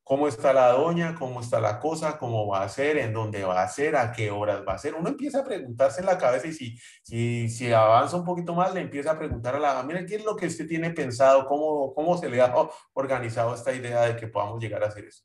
cómo 0.05 0.29
está 0.29 0.53
la 0.53 0.72
doña, 0.72 1.14
cómo 1.14 1.40
está 1.40 1.61
la 1.61 1.79
cosa, 1.79 2.18
cómo 2.18 2.46
va 2.46 2.62
a 2.64 2.68
ser, 2.68 2.98
en 2.98 3.12
dónde 3.12 3.44
va 3.44 3.62
a 3.62 3.68
ser, 3.68 3.96
a 3.96 4.12
qué 4.12 4.31
horas 4.31 4.62
va 4.66 4.75
a 4.75 4.79
ser. 4.79 4.94
Uno 4.94 5.09
empieza 5.09 5.40
a 5.40 5.44
preguntarse 5.44 6.01
en 6.01 6.07
la 6.07 6.18
cabeza 6.18 6.48
y 6.48 6.53
si, 6.53 6.79
si, 7.03 7.48
si 7.48 7.72
avanza 7.72 8.16
un 8.16 8.25
poquito 8.25 8.55
más, 8.55 8.75
le 8.75 8.81
empieza 8.81 9.12
a 9.12 9.18
preguntar 9.18 9.55
a 9.57 9.61
la, 9.61 9.83
mira, 9.85 10.05
¿qué 10.05 10.16
es 10.16 10.25
lo 10.25 10.37
que 10.37 10.46
usted 10.46 10.66
tiene 10.66 10.90
pensado? 10.90 11.46
¿Cómo, 11.46 11.94
cómo 11.94 12.18
se 12.18 12.29
le 12.29 12.40
ha 12.40 12.55
organizado 12.92 13.55
esta 13.55 13.72
idea 13.72 14.03
de 14.03 14.16
que 14.16 14.29
podamos 14.29 14.61
llegar 14.61 14.83
a 14.83 14.88
hacer 14.88 15.05
eso? 15.05 15.25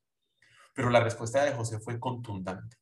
Pero 0.73 0.89
la 0.89 0.99
respuesta 0.99 1.43
de 1.43 1.53
José 1.53 1.79
fue 1.79 1.99
contundente. 1.99 2.77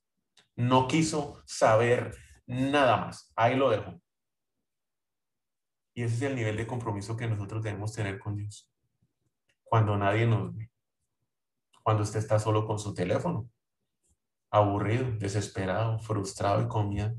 No 0.55 0.87
quiso 0.87 1.41
saber 1.45 2.15
nada 2.45 2.97
más. 2.97 3.31
Ahí 3.35 3.55
lo 3.55 3.69
dejo. 3.69 4.01
Y 5.95 6.03
ese 6.03 6.15
es 6.15 6.21
el 6.21 6.35
nivel 6.35 6.57
de 6.57 6.67
compromiso 6.67 7.17
que 7.17 7.27
nosotros 7.27 7.63
debemos 7.63 7.93
tener 7.93 8.19
con 8.19 8.35
Dios. 8.35 8.69
Cuando 9.63 9.97
nadie 9.97 10.27
nos 10.27 10.55
ve 10.55 10.69
cuando 11.85 12.01
usted 12.01 12.17
está 12.17 12.39
solo 12.39 12.65
con 12.65 12.79
su 12.79 12.95
teléfono, 12.95 13.47
aburrido, 14.49 15.11
desesperado, 15.19 15.99
frustrado 15.99 16.63
y 16.63 16.67
con 16.67 16.89
miedo. 16.89 17.15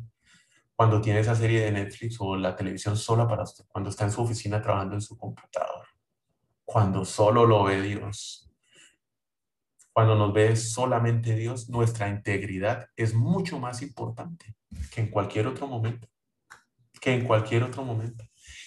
Cuando 0.74 1.00
tiene 1.00 1.20
esa 1.20 1.36
serie 1.36 1.60
de 1.60 1.70
Netflix 1.70 2.16
o 2.18 2.34
la 2.34 2.56
televisión 2.56 2.96
sola 2.96 3.28
para 3.28 3.44
usted, 3.44 3.64
cuando 3.68 3.90
está 3.90 4.06
en 4.06 4.10
su 4.10 4.22
oficina 4.22 4.60
trabajando 4.60 4.96
en 4.96 5.02
su 5.02 5.16
computador, 5.16 5.86
cuando 6.64 7.04
solo 7.04 7.46
lo 7.46 7.62
ve 7.62 7.80
Dios. 7.80 8.50
Cuando 9.92 10.16
nos 10.16 10.32
ve 10.32 10.56
solamente 10.56 11.36
Dios, 11.36 11.68
nuestra 11.68 12.08
integridad 12.08 12.88
es 12.96 13.14
mucho 13.14 13.60
más 13.60 13.82
importante 13.82 14.56
que 14.92 15.00
en 15.00 15.10
cualquier 15.10 15.46
otro 15.46 15.68
momento. 15.68 16.08
Que 17.00 17.14
en 17.14 17.24
cualquier 17.24 17.62
otro 17.62 17.84
momento. 17.84 18.24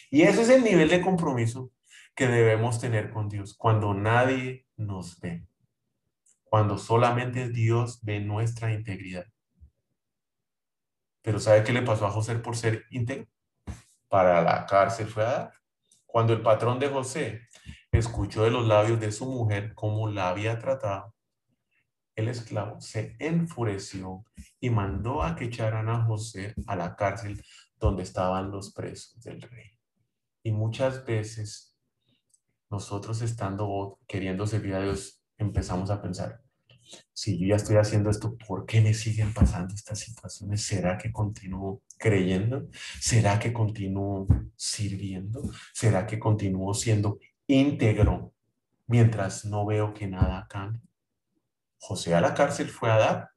Y 0.10 0.24
ese 0.24 0.42
es 0.42 0.50
el 0.50 0.64
nivel 0.64 0.90
de 0.90 1.02
compromiso 1.02 1.72
que 2.16 2.28
debemos 2.28 2.80
tener 2.80 3.12
con 3.12 3.30
Dios 3.30 3.54
cuando 3.54 3.94
nadie 3.94 4.66
nos 4.76 5.20
ve 5.20 5.50
cuando 6.50 6.78
solamente 6.78 7.50
Dios 7.50 8.00
ve 8.02 8.20
nuestra 8.20 8.74
integridad. 8.74 9.26
Pero 11.22 11.40
¿sabe 11.40 11.64
qué 11.64 11.72
le 11.72 11.84
pasó 11.84 12.08
a 12.08 12.12
José 12.12 12.36
por 12.36 12.58
ser 12.58 12.86
íntegro? 12.90 13.28
Para 14.08 14.42
la 14.42 14.66
cárcel 14.66 15.08
fue 15.08 15.24
a 15.24 15.32
dar. 15.32 15.54
Cuando 16.06 16.34
el 16.34 16.42
patrón 16.42 16.80
de 16.80 16.90
José 16.90 17.42
escuchó 17.92 18.44
de 18.44 18.52
los 18.52 18.68
labios 18.68 19.00
de 19.00 19.12
su 19.12 19.26
mujer 19.28 19.76
cómo 19.76 20.10
la 20.10 20.30
había 20.30 20.58
tratado, 20.58 21.14
el 22.16 22.28
esclavo 22.28 22.82
se 22.82 23.16
enfureció 23.20 24.26
y 24.60 24.72
mandó 24.72 25.22
a 25.22 25.36
que 25.36 25.46
echaran 25.46 25.88
a 25.88 26.04
José 26.04 26.56
a 26.66 26.76
la 26.76 26.96
cárcel 26.96 27.42
donde 27.78 28.04
estaban 28.04 28.50
los 28.50 28.74
presos 28.74 29.22
del 29.22 29.42
rey. 29.42 29.79
Y 30.50 30.52
muchas 30.52 31.06
veces 31.06 31.78
nosotros 32.72 33.22
estando 33.22 34.00
queriendo 34.08 34.48
servir 34.48 34.74
a 34.74 34.82
Dios, 34.82 35.22
empezamos 35.38 35.92
a 35.92 36.02
pensar, 36.02 36.42
si 37.14 37.38
yo 37.38 37.50
ya 37.50 37.56
estoy 37.56 37.76
haciendo 37.76 38.10
esto, 38.10 38.36
¿por 38.48 38.66
qué 38.66 38.82
me 38.82 38.96
siguen 38.96 39.32
pasando 39.32 39.76
estas 39.76 40.00
situaciones? 40.00 40.64
¿Será 40.64 40.98
que 40.98 41.12
continúo 41.12 41.84
creyendo? 42.00 42.68
¿Será 43.00 43.38
que 43.38 43.54
continúo 43.54 44.26
sirviendo? 44.56 45.40
¿Será 45.72 46.08
que 46.08 46.18
continúo 46.18 46.74
siendo 46.74 47.20
íntegro 47.46 48.34
mientras 48.88 49.46
no 49.46 49.68
veo 49.68 49.94
que 49.94 50.08
nada 50.08 50.48
cambie? 50.50 50.82
José 51.78 52.16
a 52.16 52.22
la 52.22 52.34
cárcel 52.34 52.70
fue 52.70 52.90
a 52.90 52.98
dar. 52.98 53.30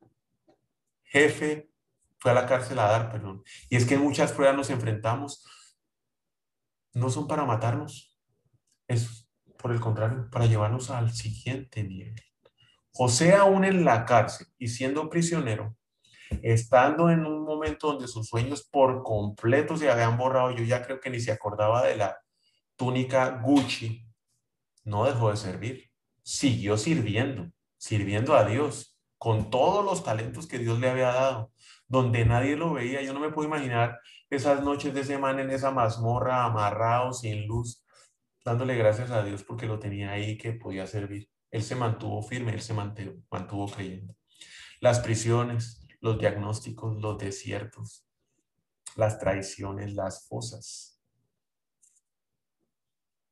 Jefe 1.03 1.69
fue 2.17 2.31
a 2.31 2.35
la 2.35 2.47
cárcel 2.47 2.79
a 2.79 2.87
dar, 2.87 3.13
perdón. 3.13 3.45
Y 3.69 3.77
es 3.77 3.85
que 3.85 3.97
en 3.97 4.01
muchas 4.01 4.33
pruebas 4.33 4.57
nos 4.57 4.71
enfrentamos. 4.71 5.45
No 6.95 7.11
son 7.11 7.27
para 7.27 7.45
matarnos. 7.45 8.19
Es 8.89 9.29
por 9.57 9.73
el 9.73 9.81
contrario, 9.81 10.29
para 10.31 10.47
llevarnos 10.47 10.91
al 10.91 11.13
siguiente 11.13 11.85
nivel. 11.85 12.21
José 12.93 13.35
aún 13.35 13.65
en 13.65 13.85
la 13.85 14.05
cárcel 14.05 14.49
y 14.59 14.69
siendo 14.69 15.09
prisionero, 15.09 15.75
estando 16.43 17.11
en 17.11 17.25
un 17.25 17.45
momento 17.45 17.93
donde 17.93 18.09
sus 18.09 18.29
sueños 18.29 18.69
por 18.71 19.03
completo 19.03 19.77
se 19.77 19.91
habían 19.91 20.19
borrado, 20.19 20.51
yo 20.51 20.65
ya 20.65 20.83
creo 20.83 21.01
que 21.01 21.11
ni 21.11 21.21
se 21.21 21.33
acordaba 21.33 21.83
de 21.85 21.97
la 21.97 22.19
túnica 22.77 23.41
Gucci, 23.43 24.07
no 24.85 25.05
dejó 25.05 25.31
de 25.31 25.37
servir. 25.37 25.91
siguió 26.25 26.77
sirviendo, 26.77 27.51
sirviendo 27.79 28.35
a 28.35 28.45
Dios, 28.45 28.97
con 29.19 29.51
todos 29.51 29.85
los 29.85 30.05
talentos 30.05 30.47
que 30.47 30.59
Dios 30.59 30.81
le 30.81 30.91
había 30.91 31.13
dado, 31.13 31.53
donde 31.87 32.25
nadie 32.25 32.57
lo 32.57 32.73
veía. 32.73 33.03
Yo 33.03 33.13
no 33.13 33.21
me 33.21 33.31
puedo 33.31 33.49
imaginar 33.49 34.01
esas 34.33 34.63
noches 34.63 34.95
de 34.95 35.05
semana 35.05 35.43
en 35.43 35.51
esa 35.51 35.71
mazmorra, 35.71 36.45
amarrado, 36.45 37.13
sin 37.13 37.47
luz, 37.47 37.85
dándole 38.43 38.77
gracias 38.77 39.11
a 39.11 39.23
Dios 39.23 39.45
porque 39.45 39.67
lo 39.67 39.79
tenía 39.79 40.13
ahí 40.13 40.39
que 40.39 40.55
podía 40.55 40.87
servir. 40.87 41.29
Él 41.51 41.63
se 41.63 41.77
mantuvo 41.77 42.23
firme, 42.23 42.55
él 42.55 42.63
se 42.63 42.73
mantuvo, 42.73 43.69
creyendo. 43.69 44.17
Las 44.81 45.01
prisiones, 45.01 45.87
los 46.01 46.19
diagnósticos, 46.19 46.97
los 46.97 47.19
desiertos, 47.19 48.07
las 48.97 49.19
traiciones, 49.19 49.93
las 49.93 50.27
fosas, 50.27 50.99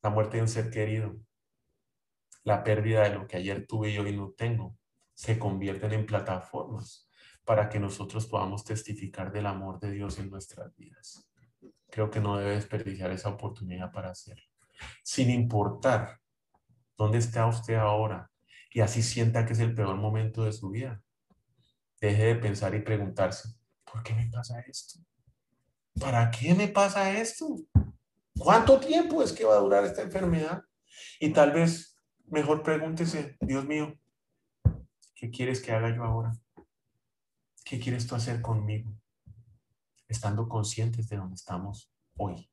la 0.03 0.11
muerte 0.11 0.37
de 0.37 0.43
un 0.43 0.49
ser 0.49 0.69
querido, 0.69 1.17
la 2.45 2.63
pérdida 2.63 3.05
de 3.05 3.15
lo 3.15 3.27
que 3.27 3.39
ayer 3.39 3.67
tuve 3.67 3.89
y 3.89 3.97
hoy 3.97 4.15
no 4.15 4.33
tengo, 4.33 4.77
se 5.15 5.39
convierten 5.39 5.95
en 5.95 6.05
plataformas 6.05 7.10
para 7.45 7.69
que 7.69 7.81
nosotros 7.81 8.27
podamos 8.27 8.65
testificar 8.65 9.33
del 9.33 9.47
amor 9.47 9.81
de 9.81 9.91
Dios 9.91 10.19
en 10.19 10.31
nuestras 10.31 10.75
vidas. 10.77 11.29
Creo 11.91 12.11
que 12.11 12.21
no 12.21 12.37
debe 12.37 12.53
desperdiciar 12.53 13.11
esa 13.11 13.29
oportunidad 13.29 13.91
para 13.93 14.11
hacerlo. 14.11 14.45
Sin 15.03 15.31
importar 15.31 16.21
dónde 16.97 17.19
está 17.19 17.47
usted 17.47 17.75
ahora 17.75 18.31
y 18.73 18.81
así 18.81 19.03
sienta 19.03 19.45
que 19.45 19.53
es 19.55 19.59
el 19.59 19.75
peor 19.75 19.97
momento 19.97 20.45
de 20.45 20.53
su 20.53 20.71
vida. 20.71 21.03
Deje 22.01 22.27
de 22.27 22.37
pensar 22.37 22.75
y 22.75 22.81
preguntarse, 22.81 23.49
¿por 23.91 24.03
qué 24.03 24.15
me 24.15 24.27
pasa 24.29 24.61
esto? 24.61 25.01
¿Para 25.99 26.31
qué 26.31 26.55
me 26.55 26.69
pasa 26.69 27.19
esto? 27.19 27.57
¿Cuánto 28.39 28.79
tiempo 28.79 29.23
es 29.23 29.33
que 29.33 29.45
va 29.45 29.57
a 29.57 29.61
durar 29.61 29.85
esta 29.85 30.03
enfermedad? 30.03 30.63
Y 31.19 31.33
tal 31.33 31.53
vez 31.53 31.97
mejor 32.27 32.63
pregúntese, 32.63 33.37
Dios 33.41 33.67
mío, 33.67 33.99
¿qué 35.15 35.31
quieres 35.31 35.61
que 35.61 35.73
haga 35.73 35.95
yo 35.95 36.05
ahora? 36.05 36.33
¿Qué 37.71 37.79
quieres 37.79 38.05
tú 38.09 38.17
hacer 38.17 38.43
conmigo? 38.43 38.93
Estando 40.09 40.49
conscientes 40.49 41.09
de 41.09 41.19
dónde 41.19 41.37
estamos 41.37 41.95
hoy. 42.17 42.51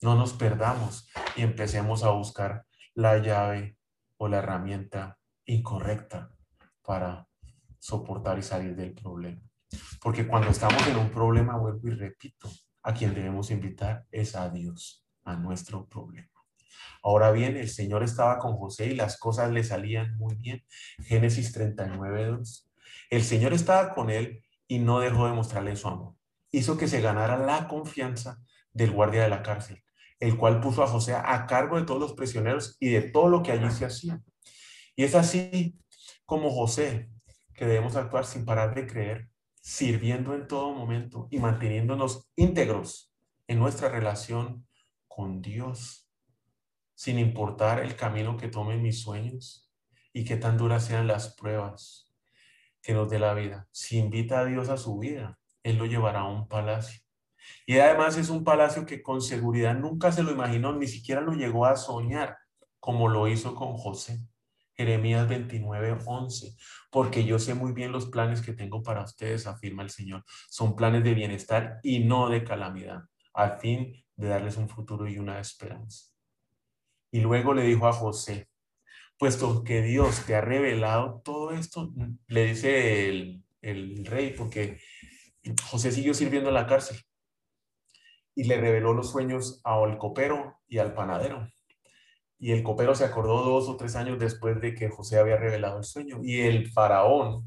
No 0.00 0.14
nos 0.14 0.32
perdamos 0.32 1.06
y 1.36 1.42
empecemos 1.42 2.02
a 2.02 2.12
buscar 2.12 2.64
la 2.94 3.18
llave 3.18 3.76
o 4.16 4.26
la 4.26 4.38
herramienta 4.38 5.18
incorrecta 5.44 6.30
para 6.82 7.28
soportar 7.78 8.38
y 8.38 8.42
salir 8.42 8.74
del 8.74 8.94
problema. 8.94 9.42
Porque 10.00 10.26
cuando 10.26 10.48
estamos 10.48 10.86
en 10.86 10.96
un 10.96 11.10
problema, 11.10 11.58
vuelvo 11.58 11.86
y 11.86 11.90
repito, 11.90 12.50
a 12.84 12.94
quien 12.94 13.12
debemos 13.12 13.50
invitar 13.50 14.06
es 14.10 14.34
a 14.34 14.48
Dios, 14.48 15.04
a 15.24 15.36
nuestro 15.36 15.86
problema. 15.86 16.30
Ahora 17.02 17.32
bien, 17.32 17.58
el 17.58 17.68
Señor 17.68 18.02
estaba 18.02 18.38
con 18.38 18.56
José 18.56 18.86
y 18.86 18.96
las 18.96 19.18
cosas 19.18 19.50
le 19.50 19.62
salían 19.62 20.16
muy 20.16 20.36
bien. 20.36 20.64
Génesis 21.00 21.52
39, 21.52 22.24
2. 22.28 22.67
El 23.10 23.24
Señor 23.24 23.52
estaba 23.52 23.94
con 23.94 24.10
él 24.10 24.42
y 24.66 24.78
no 24.78 25.00
dejó 25.00 25.26
de 25.26 25.32
mostrarle 25.32 25.74
su 25.76 25.88
amor. 25.88 26.14
Hizo 26.52 26.76
que 26.76 26.88
se 26.88 27.00
ganara 27.00 27.38
la 27.38 27.68
confianza 27.68 28.38
del 28.72 28.92
guardia 28.92 29.22
de 29.22 29.30
la 29.30 29.42
cárcel, 29.42 29.82
el 30.20 30.36
cual 30.36 30.60
puso 30.60 30.82
a 30.82 30.86
José 30.86 31.14
a 31.14 31.46
cargo 31.46 31.76
de 31.76 31.84
todos 31.84 32.00
los 32.00 32.12
prisioneros 32.12 32.76
y 32.78 32.90
de 32.90 33.02
todo 33.02 33.28
lo 33.28 33.42
que 33.42 33.52
allí 33.52 33.70
se 33.70 33.86
hacía. 33.86 34.20
Y 34.94 35.04
es 35.04 35.14
así 35.14 35.78
como 36.24 36.50
José 36.50 37.10
que 37.54 37.66
debemos 37.66 37.96
actuar 37.96 38.24
sin 38.24 38.44
parar 38.44 38.74
de 38.74 38.86
creer, 38.86 39.28
sirviendo 39.60 40.34
en 40.34 40.46
todo 40.46 40.72
momento 40.72 41.28
y 41.30 41.38
manteniéndonos 41.38 42.30
íntegros 42.36 43.12
en 43.46 43.58
nuestra 43.58 43.88
relación 43.88 44.66
con 45.08 45.42
Dios, 45.42 46.08
sin 46.94 47.18
importar 47.18 47.80
el 47.80 47.96
camino 47.96 48.36
que 48.36 48.48
tomen 48.48 48.82
mis 48.82 49.00
sueños 49.00 49.70
y 50.12 50.24
qué 50.24 50.36
tan 50.36 50.56
duras 50.56 50.84
sean 50.84 51.06
las 51.06 51.34
pruebas 51.34 52.07
que 52.82 52.94
nos 52.94 53.10
dé 53.10 53.18
la 53.18 53.34
vida. 53.34 53.66
Si 53.70 53.98
invita 53.98 54.40
a 54.40 54.44
Dios 54.44 54.68
a 54.68 54.76
su 54.76 54.98
vida, 54.98 55.38
Él 55.62 55.78
lo 55.78 55.86
llevará 55.86 56.20
a 56.20 56.28
un 56.28 56.48
palacio. 56.48 57.00
Y 57.66 57.78
además 57.78 58.16
es 58.16 58.30
un 58.30 58.44
palacio 58.44 58.86
que 58.86 59.02
con 59.02 59.20
seguridad 59.20 59.74
nunca 59.74 60.12
se 60.12 60.22
lo 60.22 60.30
imaginó, 60.30 60.72
ni 60.74 60.86
siquiera 60.86 61.20
lo 61.20 61.32
llegó 61.32 61.66
a 61.66 61.76
soñar, 61.76 62.36
como 62.80 63.08
lo 63.08 63.28
hizo 63.28 63.54
con 63.54 63.76
José. 63.76 64.20
Jeremías 64.74 65.28
29, 65.28 65.98
11, 66.06 66.54
porque 66.90 67.24
yo 67.24 67.40
sé 67.40 67.54
muy 67.54 67.72
bien 67.72 67.90
los 67.90 68.06
planes 68.06 68.40
que 68.40 68.52
tengo 68.52 68.80
para 68.82 69.02
ustedes, 69.02 69.48
afirma 69.48 69.82
el 69.82 69.90
Señor. 69.90 70.24
Son 70.48 70.76
planes 70.76 71.02
de 71.02 71.14
bienestar 71.14 71.80
y 71.82 72.04
no 72.04 72.28
de 72.28 72.44
calamidad, 72.44 73.02
al 73.34 73.58
fin 73.58 73.92
de 74.14 74.28
darles 74.28 74.56
un 74.56 74.68
futuro 74.68 75.08
y 75.08 75.18
una 75.18 75.40
esperanza. 75.40 76.12
Y 77.10 77.20
luego 77.20 77.54
le 77.54 77.62
dijo 77.62 77.88
a 77.88 77.92
José, 77.92 78.48
puesto 79.18 79.64
que 79.64 79.82
Dios 79.82 80.24
te 80.24 80.34
ha 80.34 80.40
revelado 80.40 81.20
todo 81.24 81.50
esto, 81.50 81.92
le 82.28 82.46
dice 82.46 83.08
el, 83.60 84.06
rey, 84.06 84.34
porque 84.36 84.80
José 85.70 85.92
siguió 85.92 86.14
sirviendo 86.14 86.48
en 86.48 86.54
la 86.54 86.66
cárcel 86.66 86.98
y 88.34 88.44
le 88.44 88.60
reveló 88.60 88.94
los 88.94 89.10
sueños 89.10 89.60
al 89.64 89.98
copero 89.98 90.58
y 90.68 90.78
al 90.78 90.94
panadero. 90.94 91.48
Y 92.38 92.52
el 92.52 92.62
copero 92.62 92.94
se 92.94 93.04
acordó 93.04 93.42
dos 93.42 93.68
o 93.68 93.76
tres 93.76 93.96
años 93.96 94.20
después 94.20 94.60
de 94.60 94.74
que 94.74 94.88
José 94.88 95.18
había 95.18 95.36
revelado 95.36 95.78
el 95.78 95.84
sueño. 95.84 96.20
Y 96.22 96.42
el 96.42 96.70
faraón 96.70 97.44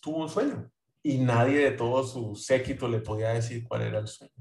tuvo 0.00 0.22
un 0.22 0.30
sueño 0.30 0.70
y 1.02 1.18
nadie 1.18 1.58
de 1.58 1.72
todo 1.72 2.02
su 2.04 2.34
séquito 2.34 2.88
le 2.88 3.00
podía 3.00 3.30
decir 3.30 3.68
cuál 3.68 3.82
era 3.82 3.98
el 3.98 4.06
sueño. 4.06 4.32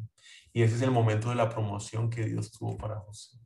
Y 0.53 0.61
ese 0.63 0.75
es 0.75 0.81
el 0.81 0.91
momento 0.91 1.29
de 1.29 1.35
la 1.35 1.49
promoción 1.49 2.09
que 2.09 2.25
Dios 2.25 2.51
tuvo 2.51 2.77
para 2.77 2.99
José. 2.99 3.37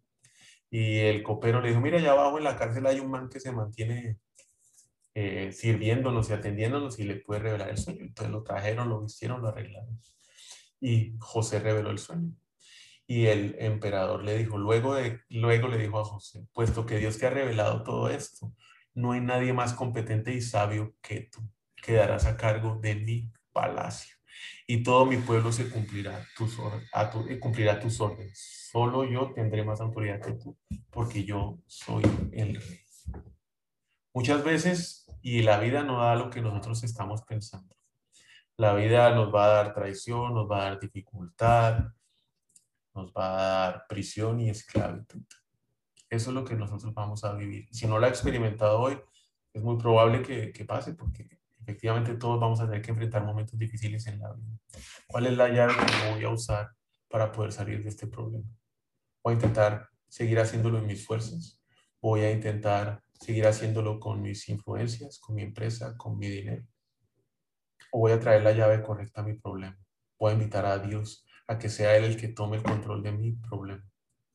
Y 0.70 1.00
el 1.00 1.24
copero 1.24 1.62
le 1.62 1.70
dijo, 1.70 1.82
mira, 1.82 2.00
allá 2.00 2.12
abajo 2.12 2.38
en 2.38 2.44
la 2.44 2.58
cárcel 2.58 2.86
hay 2.86 3.00
un 3.00 3.12
man 3.12 3.30
que 3.30 3.40
se 3.40 3.52
mantiene 3.52 4.18
eh, 5.14 5.54
sirviéndonos 5.54 6.30
y 6.30 6.34
atendiéndonos 6.34 7.00
y 7.00 7.06
le 7.06 7.16
puede 7.16 7.42
revelar 7.42 7.70
el 7.70 7.78
sueño. 7.78 8.02
Entonces 8.02 8.32
lo 8.32 8.44
trajeron, 8.44 8.90
lo 8.90 9.02
vistieron, 9.02 9.42
lo 9.42 9.48
arreglaron. 9.48 10.00
Y 10.82 11.16
José 11.20 11.60
reveló 11.60 11.90
el 11.90 12.00
sueño. 12.00 12.34
Y 13.08 13.28
el 13.28 13.56
emperador 13.60 14.24
le 14.24 14.38
dijo, 14.38 14.58
luego, 14.58 14.96
de, 14.96 15.22
luego 15.30 15.68
le 15.68 15.78
dijo 15.78 16.00
a 16.00 16.06
José, 16.06 16.46
puesto 16.54 16.86
que 16.86 16.98
Dios 16.98 17.18
te 17.18 17.28
ha 17.28 17.30
revelado 17.30 17.84
todo 17.84 18.10
esto, 18.10 18.54
no 18.94 19.12
hay 19.12 19.22
nadie 19.22 19.54
más 19.54 19.74
competente 19.74 20.34
y 20.34 20.42
sabio 20.42 20.96
que 21.02 21.22
tú. 21.32 21.42
Quedarás 21.76 22.26
a 22.26 22.36
cargo 22.36 22.80
de 22.82 22.96
mi 22.96 23.32
palacio. 23.54 24.15
Y 24.68 24.84
todo 24.84 25.06
mi 25.06 25.18
pueblo 25.18 25.52
se 25.52 25.70
cumplirá 25.70 26.26
tus, 26.36 26.58
a 26.94 27.10
tu, 27.10 27.28
cumplirá 27.40 27.80
tus 27.80 28.00
órdenes. 28.02 28.70
Solo 28.72 29.04
yo 29.04 29.32
tendré 29.34 29.64
más 29.64 29.82
autoridad 29.82 30.22
que 30.22 30.34
tú, 30.34 30.58
porque 30.90 31.24
yo 31.24 31.60
soy 31.68 32.04
el 32.32 32.56
rey. 32.56 32.80
Muchas 34.14 34.44
veces, 34.44 35.06
y 35.22 35.42
la 35.42 35.60
vida 35.60 35.84
no 35.84 36.00
da 36.00 36.16
lo 36.16 36.30
que 36.30 36.42
nosotros 36.42 36.84
estamos 36.84 37.22
pensando. 37.24 37.76
La 38.58 38.74
vida 38.74 39.14
nos 39.14 39.34
va 39.34 39.46
a 39.46 39.50
dar 39.50 39.74
traición, 39.74 40.34
nos 40.34 40.50
va 40.50 40.62
a 40.62 40.70
dar 40.70 40.80
dificultad, 40.80 41.92
nos 42.94 43.12
va 43.12 43.34
a 43.34 43.72
dar 43.72 43.86
prisión 43.88 44.40
y 44.40 44.50
esclavitud. 44.50 45.24
Eso 46.10 46.30
es 46.30 46.34
lo 46.34 46.46
que 46.46 46.56
nosotros 46.56 46.94
vamos 46.94 47.24
a 47.24 47.34
vivir. 47.34 47.68
Si 47.72 47.88
no 47.88 48.00
lo 48.00 48.06
ha 48.06 48.10
experimentado 48.10 48.80
hoy, 48.80 48.98
es 49.52 49.62
muy 49.62 49.78
probable 49.78 50.22
que, 50.22 50.54
que 50.54 50.64
pase 50.64 50.94
porque 50.94 51.28
efectivamente 51.66 52.14
todos 52.14 52.40
vamos 52.40 52.60
a 52.60 52.66
tener 52.66 52.82
que 52.82 52.92
enfrentar 52.92 53.26
momentos 53.26 53.58
difíciles 53.58 54.06
en 54.06 54.20
la 54.20 54.32
vida. 54.34 54.58
¿Cuál 55.08 55.26
es 55.26 55.36
la 55.36 55.50
llave 55.50 55.74
que 55.74 56.12
voy 56.14 56.24
a 56.24 56.30
usar 56.30 56.70
para 57.10 57.32
poder 57.32 57.52
salir 57.52 57.82
de 57.82 57.90
este 57.90 58.06
problema? 58.06 58.46
Voy 59.24 59.32
a 59.32 59.36
intentar 59.36 59.90
seguir 60.08 60.40
haciéndolo 60.40 60.78
en 60.78 60.86
mis 60.86 61.04
fuerzas. 61.04 61.60
Voy 62.00 62.22
a 62.22 62.32
intentar 62.32 63.02
seguir 63.20 63.48
haciéndolo 63.48 64.00
con 64.00 64.22
mis 64.22 64.48
influencias, 64.48 65.18
con 65.18 65.36
mi 65.36 65.42
empresa, 65.42 65.98
con 65.98 66.20
mi 66.20 66.30
dinero. 66.30 66.64
O 67.92 68.00
voy 68.00 68.12
a 68.12 68.20
traer 68.20 68.44
la 68.44 68.52
llave 68.52 68.84
correcta 68.84 69.22
a 69.22 69.24
mi 69.24 69.34
problema. 69.34 69.78
Voy 70.20 70.32
a 70.32 70.36
invitar 70.36 70.66
a 70.66 70.78
Dios 70.78 71.26
a 71.48 71.58
que 71.58 71.70
sea 71.70 71.98
Él 71.98 72.04
el 72.04 72.18
que 72.18 72.28
tome 72.28 72.58
el 72.58 72.64
control 72.64 73.02
de 73.02 73.12
mi 73.12 73.32
problema 73.32 73.84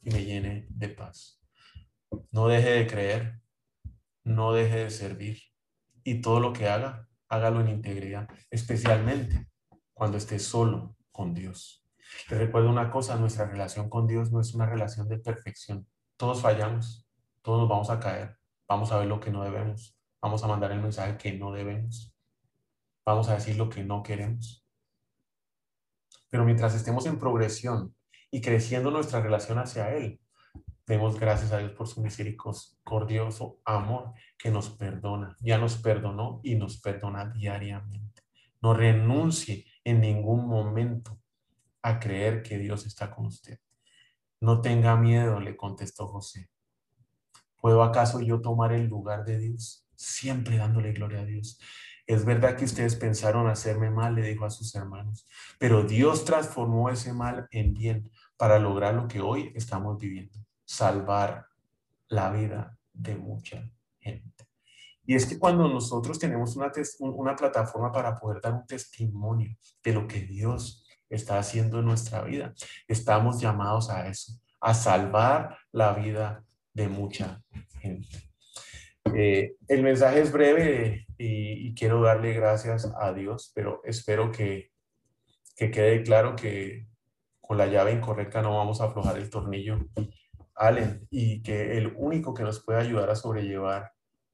y 0.02 0.10
me 0.10 0.24
llene 0.24 0.66
de 0.68 0.88
paz. 0.88 1.40
No 2.32 2.48
deje 2.48 2.70
de 2.70 2.86
creer, 2.88 3.40
no 4.24 4.52
deje 4.52 4.84
de 4.84 4.90
servir 4.90 5.40
y 6.02 6.20
todo 6.20 6.40
lo 6.40 6.52
que 6.52 6.68
haga, 6.68 7.09
hágalo 7.30 7.60
en 7.60 7.68
integridad, 7.68 8.28
especialmente 8.50 9.48
cuando 9.94 10.18
esté 10.18 10.38
solo 10.38 10.96
con 11.12 11.32
Dios. 11.32 11.86
Te 12.28 12.36
recuerdo 12.36 12.68
una 12.68 12.90
cosa, 12.90 13.16
nuestra 13.16 13.46
relación 13.46 13.88
con 13.88 14.06
Dios 14.06 14.32
no 14.32 14.40
es 14.40 14.52
una 14.52 14.66
relación 14.66 15.08
de 15.08 15.18
perfección. 15.18 15.86
Todos 16.16 16.42
fallamos, 16.42 17.08
todos 17.40 17.60
nos 17.60 17.68
vamos 17.68 17.88
a 17.88 18.00
caer, 18.00 18.36
vamos 18.68 18.90
a 18.90 18.98
ver 18.98 19.06
lo 19.06 19.20
que 19.20 19.30
no 19.30 19.44
debemos, 19.44 19.96
vamos 20.20 20.42
a 20.42 20.48
mandar 20.48 20.72
el 20.72 20.82
mensaje 20.82 21.16
que 21.16 21.32
no 21.32 21.52
debemos, 21.52 22.14
vamos 23.06 23.28
a 23.28 23.34
decir 23.34 23.56
lo 23.56 23.70
que 23.70 23.84
no 23.84 24.02
queremos. 24.02 24.66
Pero 26.28 26.44
mientras 26.44 26.74
estemos 26.74 27.06
en 27.06 27.18
progresión 27.18 27.94
y 28.30 28.40
creciendo 28.40 28.90
nuestra 28.90 29.20
relación 29.20 29.58
hacia 29.58 29.94
Él, 29.94 30.20
demos 30.86 31.18
gracias 31.18 31.52
a 31.52 31.58
Dios 31.58 31.72
por 31.72 31.86
su 31.86 32.00
misericordioso 32.00 33.60
amor 33.64 34.12
que 34.38 34.50
nos 34.50 34.70
perdona. 34.70 35.36
Ya 35.40 35.58
nos 35.58 35.76
perdonó 35.76 36.40
y 36.42 36.54
nos 36.54 36.80
perdona 36.80 37.26
diariamente. 37.26 38.22
No 38.60 38.74
renuncie 38.74 39.66
en 39.84 40.00
ningún 40.00 40.46
momento 40.46 41.20
a 41.82 41.98
creer 41.98 42.42
que 42.42 42.58
Dios 42.58 42.86
está 42.86 43.10
con 43.10 43.26
usted. 43.26 43.58
No 44.40 44.60
tenga 44.60 44.96
miedo, 44.96 45.40
le 45.40 45.56
contestó 45.56 46.06
José, 46.06 46.50
¿Puedo 47.60 47.82
acaso 47.82 48.20
yo 48.20 48.40
tomar 48.40 48.72
el 48.72 48.86
lugar 48.86 49.24
de 49.24 49.38
Dios? 49.38 49.86
Siempre 49.94 50.56
dándole 50.56 50.92
gloria 50.92 51.20
a 51.20 51.24
Dios. 51.24 51.60
Es 52.06 52.24
verdad 52.24 52.56
que 52.56 52.64
ustedes 52.64 52.96
pensaron 52.96 53.48
hacerme 53.48 53.90
mal, 53.90 54.14
le 54.14 54.22
dijo 54.22 54.44
a 54.44 54.50
sus 54.50 54.74
hermanos, 54.74 55.28
pero 55.58 55.84
Dios 55.84 56.24
transformó 56.24 56.88
ese 56.88 57.12
mal 57.12 57.46
en 57.50 57.74
bien 57.74 58.10
para 58.36 58.58
lograr 58.58 58.94
lo 58.94 59.06
que 59.06 59.20
hoy 59.20 59.52
estamos 59.54 59.98
viviendo, 59.98 60.38
salvar 60.70 61.46
la 62.08 62.30
vida 62.30 62.78
de 62.92 63.16
mucha 63.16 63.68
gente. 63.98 64.46
Y 65.04 65.16
es 65.16 65.26
que 65.26 65.36
cuando 65.36 65.66
nosotros 65.66 66.16
tenemos 66.16 66.54
una, 66.54 66.70
una 67.00 67.34
plataforma 67.34 67.90
para 67.90 68.16
poder 68.20 68.40
dar 68.40 68.52
un 68.52 68.66
testimonio 68.66 69.56
de 69.82 69.92
lo 69.92 70.06
que 70.06 70.20
Dios 70.20 70.86
está 71.08 71.40
haciendo 71.40 71.80
en 71.80 71.86
nuestra 71.86 72.22
vida, 72.22 72.54
estamos 72.86 73.40
llamados 73.40 73.90
a 73.90 74.06
eso, 74.06 74.40
a 74.60 74.72
salvar 74.72 75.58
la 75.72 75.92
vida 75.94 76.44
de 76.72 76.88
mucha 76.88 77.42
gente. 77.80 78.30
Eh, 79.12 79.56
el 79.66 79.82
mensaje 79.82 80.20
es 80.20 80.30
breve 80.30 81.04
y, 81.18 81.74
quiero 81.74 82.00
darle 82.02 82.32
gracias 82.34 82.92
a 83.00 83.12
Dios, 83.12 83.50
pero 83.56 83.80
espero 83.82 84.30
que, 84.30 84.70
que 85.56 85.72
quede 85.72 86.04
claro 86.04 86.36
que 86.36 86.86
con 87.40 87.58
la 87.58 87.66
llave 87.66 87.90
incorrecta 87.90 88.40
no 88.40 88.56
vamos 88.56 88.80
a 88.80 88.84
aflojar 88.84 89.18
el 89.18 89.30
tornillo, 89.30 89.80
Allen, 90.60 91.06
y 91.10 91.42
que 91.42 91.78
el 91.78 91.94
único 91.96 92.34
que 92.34 92.42
nos 92.42 92.62
puede 92.62 92.80
ayudar 92.80 93.10
a 93.10 93.16
sobrellevar 93.16 93.92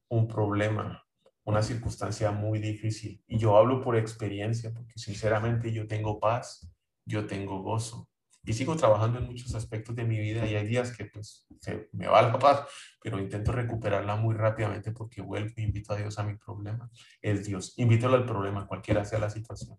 un 0.09 0.27
problema, 0.27 1.03
una 1.43 1.63
circunstancia 1.63 2.31
muy 2.31 2.59
difícil, 2.59 3.23
y 3.27 3.37
yo 3.37 3.57
hablo 3.57 3.81
por 3.81 3.95
experiencia, 3.95 4.73
porque 4.73 4.99
sinceramente 4.99 5.71
yo 5.71 5.87
tengo 5.87 6.19
paz, 6.19 6.69
yo 7.05 7.25
tengo 7.25 7.61
gozo, 7.61 8.09
y 8.47 8.53
sigo 8.53 8.77
trabajando 8.77 9.19
en 9.19 9.25
muchos 9.25 9.53
aspectos 9.55 9.93
de 9.93 10.05
mi 10.05 10.17
vida 10.17 10.47
y 10.47 10.55
hay 10.55 10.65
días 10.65 10.95
que 10.95 11.03
pues 11.03 11.45
se 11.59 11.89
me 11.91 12.07
va 12.07 12.21
la 12.21 12.39
paz, 12.39 12.65
pero 13.03 13.19
intento 13.19 13.51
recuperarla 13.51 14.15
muy 14.15 14.35
rápidamente 14.35 14.93
porque 14.93 15.21
vuelvo 15.21 15.51
e 15.57 15.63
invito 15.63 15.91
a 15.91 15.97
Dios 15.97 16.17
a 16.17 16.23
mi 16.23 16.37
problema. 16.37 16.89
Es 17.21 17.45
Dios. 17.45 17.73
Invítalo 17.75 18.15
al 18.15 18.25
problema, 18.25 18.65
cualquiera 18.65 19.03
sea 19.03 19.19
la 19.19 19.29
situación. 19.29 19.77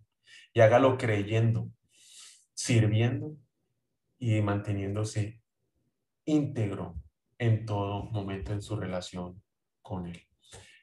Y 0.52 0.60
hágalo 0.60 0.98
creyendo, 0.98 1.70
sirviendo 2.52 3.38
y 4.18 4.42
manteniéndose 4.42 5.40
íntegro 6.28 6.94
en 7.38 7.64
todo 7.64 8.04
momento 8.04 8.52
en 8.52 8.60
su 8.60 8.76
relación 8.76 9.42
con 9.80 10.06
Él. 10.06 10.27